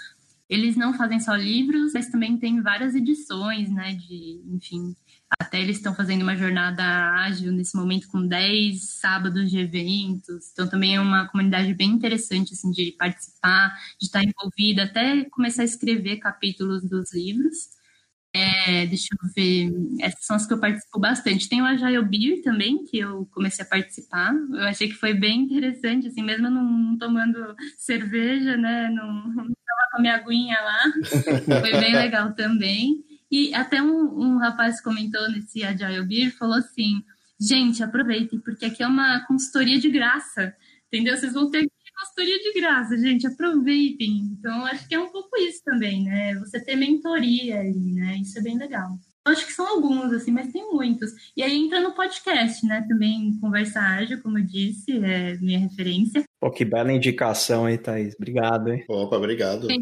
Eles 0.50 0.76
não 0.76 0.92
fazem 0.92 1.18
só 1.18 1.34
livros, 1.34 1.92
mas 1.94 2.10
também 2.10 2.36
tem 2.36 2.60
várias 2.60 2.94
edições, 2.94 3.70
né? 3.70 3.94
De, 3.94 4.42
enfim, 4.52 4.94
até 5.38 5.60
eles 5.60 5.76
estão 5.76 5.94
fazendo 5.94 6.22
uma 6.22 6.36
jornada 6.36 6.82
ágil 6.82 7.52
nesse 7.52 7.76
momento 7.76 8.08
com 8.08 8.26
10 8.26 8.82
sábados 9.00 9.50
de 9.50 9.58
eventos. 9.58 10.50
Então 10.52 10.68
também 10.68 10.96
é 10.96 11.00
uma 11.00 11.28
comunidade 11.28 11.72
bem 11.74 11.90
interessante 11.90 12.54
assim 12.54 12.70
de 12.70 12.92
participar, 12.92 13.74
de 13.98 14.06
estar 14.06 14.22
envolvida, 14.22 14.84
até 14.84 15.24
começar 15.26 15.62
a 15.62 15.66
escrever 15.66 16.16
capítulos 16.18 16.82
dos 16.84 17.12
livros. 17.12 17.70
É, 18.34 18.86
deixa 18.86 19.08
eu 19.12 19.28
ver, 19.34 19.70
essas 20.00 20.24
são 20.24 20.36
as 20.36 20.46
que 20.46 20.54
eu 20.54 20.58
participo 20.58 20.98
bastante. 20.98 21.48
Tem 21.50 21.60
o 21.60 21.66
Agile 21.66 22.02
Beer 22.02 22.42
também, 22.42 22.82
que 22.84 22.98
eu 22.98 23.28
comecei 23.30 23.62
a 23.62 23.68
participar. 23.68 24.32
Eu 24.34 24.62
achei 24.62 24.88
que 24.88 24.94
foi 24.94 25.12
bem 25.12 25.42
interessante, 25.42 26.08
assim, 26.08 26.22
mesmo 26.22 26.48
não 26.48 26.96
tomando 26.96 27.54
cerveja, 27.76 28.56
né? 28.56 28.88
Não, 28.88 29.12
não 29.28 29.44
tava 29.44 29.90
com 29.90 29.98
a 29.98 30.00
minha 30.00 30.14
aguinha 30.14 30.58
lá. 30.62 30.80
foi 31.60 31.72
bem 31.72 31.94
legal 31.94 32.32
também. 32.34 33.04
E 33.32 33.54
até 33.54 33.82
um, 33.82 34.20
um 34.20 34.36
rapaz 34.36 34.78
comentou 34.78 35.26
nesse 35.30 35.64
Agile 35.64 36.06
Beer, 36.06 36.36
falou 36.36 36.56
assim, 36.56 37.02
gente, 37.40 37.82
aproveitem, 37.82 38.38
porque 38.38 38.66
aqui 38.66 38.82
é 38.82 38.86
uma 38.86 39.24
consultoria 39.26 39.80
de 39.80 39.88
graça, 39.88 40.54
entendeu? 40.86 41.16
Vocês 41.16 41.32
vão 41.32 41.50
ter 41.50 41.66
consultoria 41.98 42.38
de 42.38 42.60
graça, 42.60 42.96
gente, 42.98 43.26
aproveitem. 43.26 44.36
Então, 44.38 44.66
acho 44.66 44.86
que 44.86 44.94
é 44.94 45.00
um 45.00 45.10
pouco 45.10 45.36
isso 45.38 45.62
também, 45.64 46.04
né? 46.04 46.34
Você 46.40 46.60
ter 46.60 46.76
mentoria 46.76 47.60
ali, 47.60 47.92
né? 47.92 48.18
Isso 48.20 48.38
é 48.38 48.42
bem 48.42 48.58
legal. 48.58 48.98
Acho 49.24 49.46
que 49.46 49.52
são 49.52 49.66
alguns, 49.66 50.12
assim, 50.12 50.32
mas 50.32 50.52
tem 50.52 50.68
muitos. 50.72 51.12
E 51.36 51.44
aí 51.44 51.56
entra 51.56 51.80
no 51.80 51.94
podcast, 51.94 52.66
né? 52.66 52.84
Também 52.88 53.38
Conversa 53.40 53.80
Ágil, 53.80 54.20
como 54.20 54.38
eu 54.38 54.44
disse, 54.44 54.98
é 54.98 55.36
minha 55.36 55.60
referência. 55.60 56.24
Pô, 56.40 56.50
que 56.50 56.64
bela 56.64 56.92
indicação 56.92 57.66
aí, 57.66 57.78
Thaís. 57.78 58.16
Obrigado, 58.16 58.72
hein? 58.72 58.84
Opa, 58.88 59.16
obrigado. 59.16 59.68
Tem 59.68 59.80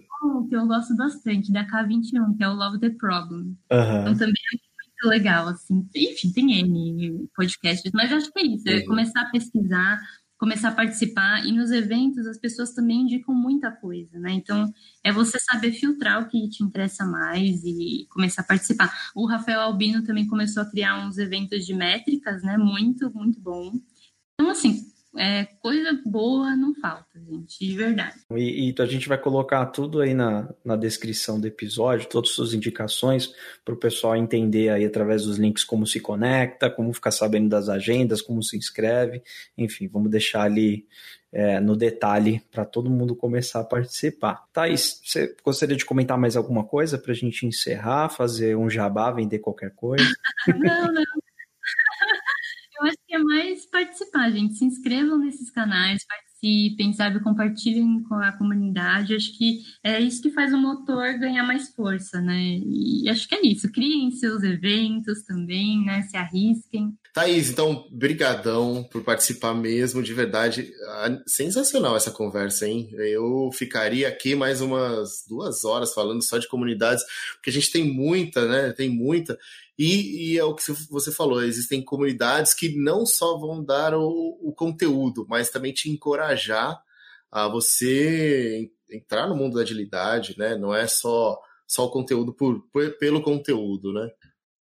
que 0.51 0.57
eu 0.57 0.67
gosto 0.67 0.95
bastante, 0.97 1.53
da 1.53 1.65
K21, 1.65 2.37
que 2.37 2.43
é 2.45 2.49
o 2.49 2.55
Love 2.55 2.81
the 2.81 2.91
Problem. 2.91 3.57
Uhum. 3.71 4.01
Então 4.01 4.15
também 4.17 4.43
é 4.53 4.57
muito 4.57 5.09
legal, 5.09 5.49
assim. 5.49 5.89
Enfim, 5.95 6.33
tem 6.33 6.61
N 6.61 7.29
podcasts, 7.35 7.91
mas 7.95 8.13
acho 8.13 8.31
que 8.33 8.41
é 8.41 8.47
isso. 8.47 8.69
É 8.69 8.79
uhum. 8.79 8.87
começar 8.87 9.23
a 9.23 9.31
pesquisar, 9.31 10.01
começar 10.37 10.69
a 10.71 10.75
participar. 10.75 11.47
E 11.47 11.53
nos 11.53 11.71
eventos 11.71 12.27
as 12.27 12.37
pessoas 12.37 12.75
também 12.75 13.03
indicam 13.03 13.35
muita 13.35 13.71
coisa, 13.71 14.19
né? 14.19 14.33
Então 14.33 14.71
é 15.05 15.13
você 15.13 15.39
saber 15.39 15.73
filtrar 15.73 16.21
o 16.21 16.29
que 16.29 16.49
te 16.49 16.65
interessa 16.65 17.07
mais 17.07 17.63
e 17.65 18.09
começar 18.11 18.43
a 18.43 18.45
participar. 18.47 18.93
O 19.15 19.27
Rafael 19.27 19.61
Albino 19.61 20.03
também 20.03 20.27
começou 20.27 20.65
a 20.65 20.67
criar 20.67 21.07
uns 21.07 21.17
eventos 21.17 21.65
de 21.65 21.73
métricas, 21.73 22.43
né? 22.43 22.59
Muito, 22.59 23.11
muito 23.15 23.41
bom. 23.41 23.73
Então, 24.35 24.51
assim, 24.51 24.91
é, 25.17 25.45
coisa 25.61 26.01
boa 26.07 26.55
não 26.55 26.75
falta, 26.75 27.19
gente, 27.19 27.59
de 27.59 27.77
verdade. 27.77 28.15
E, 28.33 28.71
e, 28.71 28.75
a 28.81 28.87
gente 28.87 29.09
vai 29.09 29.19
colocar 29.19 29.67
tudo 29.67 30.01
aí 30.01 30.15
na, 30.15 30.49
na 30.65 30.77
descrição 30.77 31.41
do 31.41 31.47
episódio, 31.47 32.09
todas 32.09 32.31
as 32.31 32.37
suas 32.37 32.55
indicações, 32.55 33.35
para 33.65 33.75
o 33.75 33.79
pessoal 33.79 34.17
entender 34.17 34.69
aí 34.69 34.85
através 34.85 35.25
dos 35.25 35.37
links 35.37 35.65
como 35.65 35.87
se 35.87 35.99
conecta, 35.99 36.71
como 36.71 36.93
ficar 36.93 37.11
sabendo 37.11 37.49
das 37.49 37.69
agendas, 37.69 38.23
como 38.23 38.43
se 38.43 38.57
inscreve, 38.57 39.23
enfim, 39.59 39.89
vamos 39.89 40.11
deixar 40.11 40.43
ali 40.43 40.87
é, 41.33 41.61
no 41.61 41.77
detalhe 41.77 42.43
para 42.51 42.65
todo 42.65 42.91
mundo 42.91 43.15
começar 43.15 43.61
a 43.61 43.65
participar. 43.65 44.45
Thaís, 44.53 45.01
você 45.05 45.35
gostaria 45.45 45.77
de 45.77 45.85
comentar 45.85 46.19
mais 46.19 46.37
alguma 46.37 46.65
coisa 46.65 46.99
para 46.99 47.13
a 47.13 47.17
gente 47.17 47.47
encerrar, 47.47 48.09
fazer 48.09 48.57
um 48.57 48.69
jabá, 48.69 49.11
vender 49.11 49.39
qualquer 49.39 49.75
coisa? 49.75 50.05
não, 50.47 50.93
não. 50.93 51.20
Eu 52.81 52.87
acho 52.87 52.97
que 53.07 53.15
é 53.15 53.19
mais 53.19 53.67
participar, 53.67 54.31
gente. 54.31 54.55
Se 54.55 54.65
inscrevam 54.65 55.19
nesses 55.19 55.51
canais, 55.51 56.03
participem, 56.07 56.95
sabe? 56.95 57.21
Compartilhem 57.21 58.03
com 58.05 58.15
a 58.15 58.33
comunidade. 58.33 59.15
Acho 59.15 59.37
que 59.37 59.61
é 59.85 60.01
isso 60.01 60.23
que 60.23 60.31
faz 60.31 60.55
o 60.55 60.57
motor 60.57 61.19
ganhar 61.19 61.45
mais 61.45 61.69
força, 61.75 62.23
né? 62.23 62.59
E 62.65 63.07
acho 63.11 63.29
que 63.29 63.35
é 63.35 63.47
isso. 63.47 63.71
Criem 63.71 64.11
seus 64.13 64.43
eventos 64.43 65.23
também, 65.25 65.85
né? 65.85 66.03
Se 66.05 66.17
arrisquem. 66.17 66.95
Thaís, 67.13 67.51
então, 67.51 67.87
brigadão 67.91 68.83
por 68.91 69.03
participar 69.05 69.53
mesmo, 69.53 70.03
de 70.03 70.15
verdade. 70.15 70.73
Ah, 70.89 71.21
sensacional 71.27 71.97
essa 71.97 72.11
conversa, 72.11 72.67
hein? 72.67 72.89
Eu 72.93 73.51
ficaria 73.53 74.09
aqui 74.09 74.35
mais 74.35 74.63
umas 74.63 75.25
duas 75.29 75.65
horas 75.65 75.93
falando 75.93 76.23
só 76.23 76.39
de 76.39 76.49
comunidades, 76.49 77.05
porque 77.35 77.51
a 77.51 77.53
gente 77.53 77.71
tem 77.71 77.85
muita, 77.85 78.49
né? 78.49 78.73
Tem 78.73 78.89
muita. 78.89 79.37
E, 79.83 80.35
e, 80.35 80.39
é 80.39 80.45
o 80.45 80.55
que 80.55 80.63
você 80.91 81.11
falou, 81.11 81.43
existem 81.43 81.83
comunidades 81.83 82.53
que 82.53 82.77
não 82.77 83.07
só 83.07 83.39
vão 83.39 83.65
dar 83.65 83.95
o, 83.95 84.39
o 84.43 84.53
conteúdo, 84.53 85.25
mas 85.27 85.49
também 85.49 85.73
te 85.73 85.89
encorajar 85.89 86.79
a 87.33 87.49
você 87.49 88.71
entrar 88.91 89.27
no 89.27 89.35
mundo 89.35 89.55
da 89.55 89.63
agilidade, 89.63 90.35
né? 90.37 90.55
Não 90.55 90.75
é 90.75 90.87
só, 90.87 91.41
só 91.67 91.87
o 91.87 91.91
conteúdo 91.91 92.31
por, 92.31 92.61
por, 92.71 92.91
pelo 92.99 93.23
conteúdo, 93.23 93.91
né? 93.91 94.11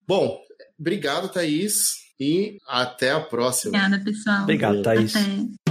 Bom, 0.08 0.39
obrigado, 0.80 1.30
Thaís, 1.30 1.95
e 2.19 2.60
até 2.67 3.10
a 3.10 3.19
próxima. 3.19 3.75
Obrigada, 3.75 4.03
pessoal. 4.03 4.43
Obrigado, 4.43 4.84
Thaís. 4.84 5.15
Até. 5.15 5.66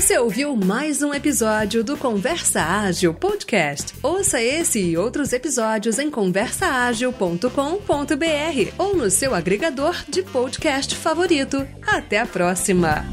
Você 0.00 0.18
ouviu 0.18 0.56
mais 0.56 1.02
um 1.02 1.12
episódio 1.12 1.84
do 1.84 1.94
Conversa 1.94 2.62
Ágil 2.62 3.12
Podcast. 3.12 3.92
Ouça 4.02 4.40
esse 4.40 4.80
e 4.80 4.96
outros 4.96 5.34
episódios 5.34 5.98
em 5.98 6.10
conversaagil.com.br 6.10 8.72
ou 8.78 8.96
no 8.96 9.10
seu 9.10 9.34
agregador 9.34 10.02
de 10.08 10.22
podcast 10.22 10.96
favorito. 10.96 11.68
Até 11.86 12.18
a 12.18 12.24
próxima! 12.24 13.04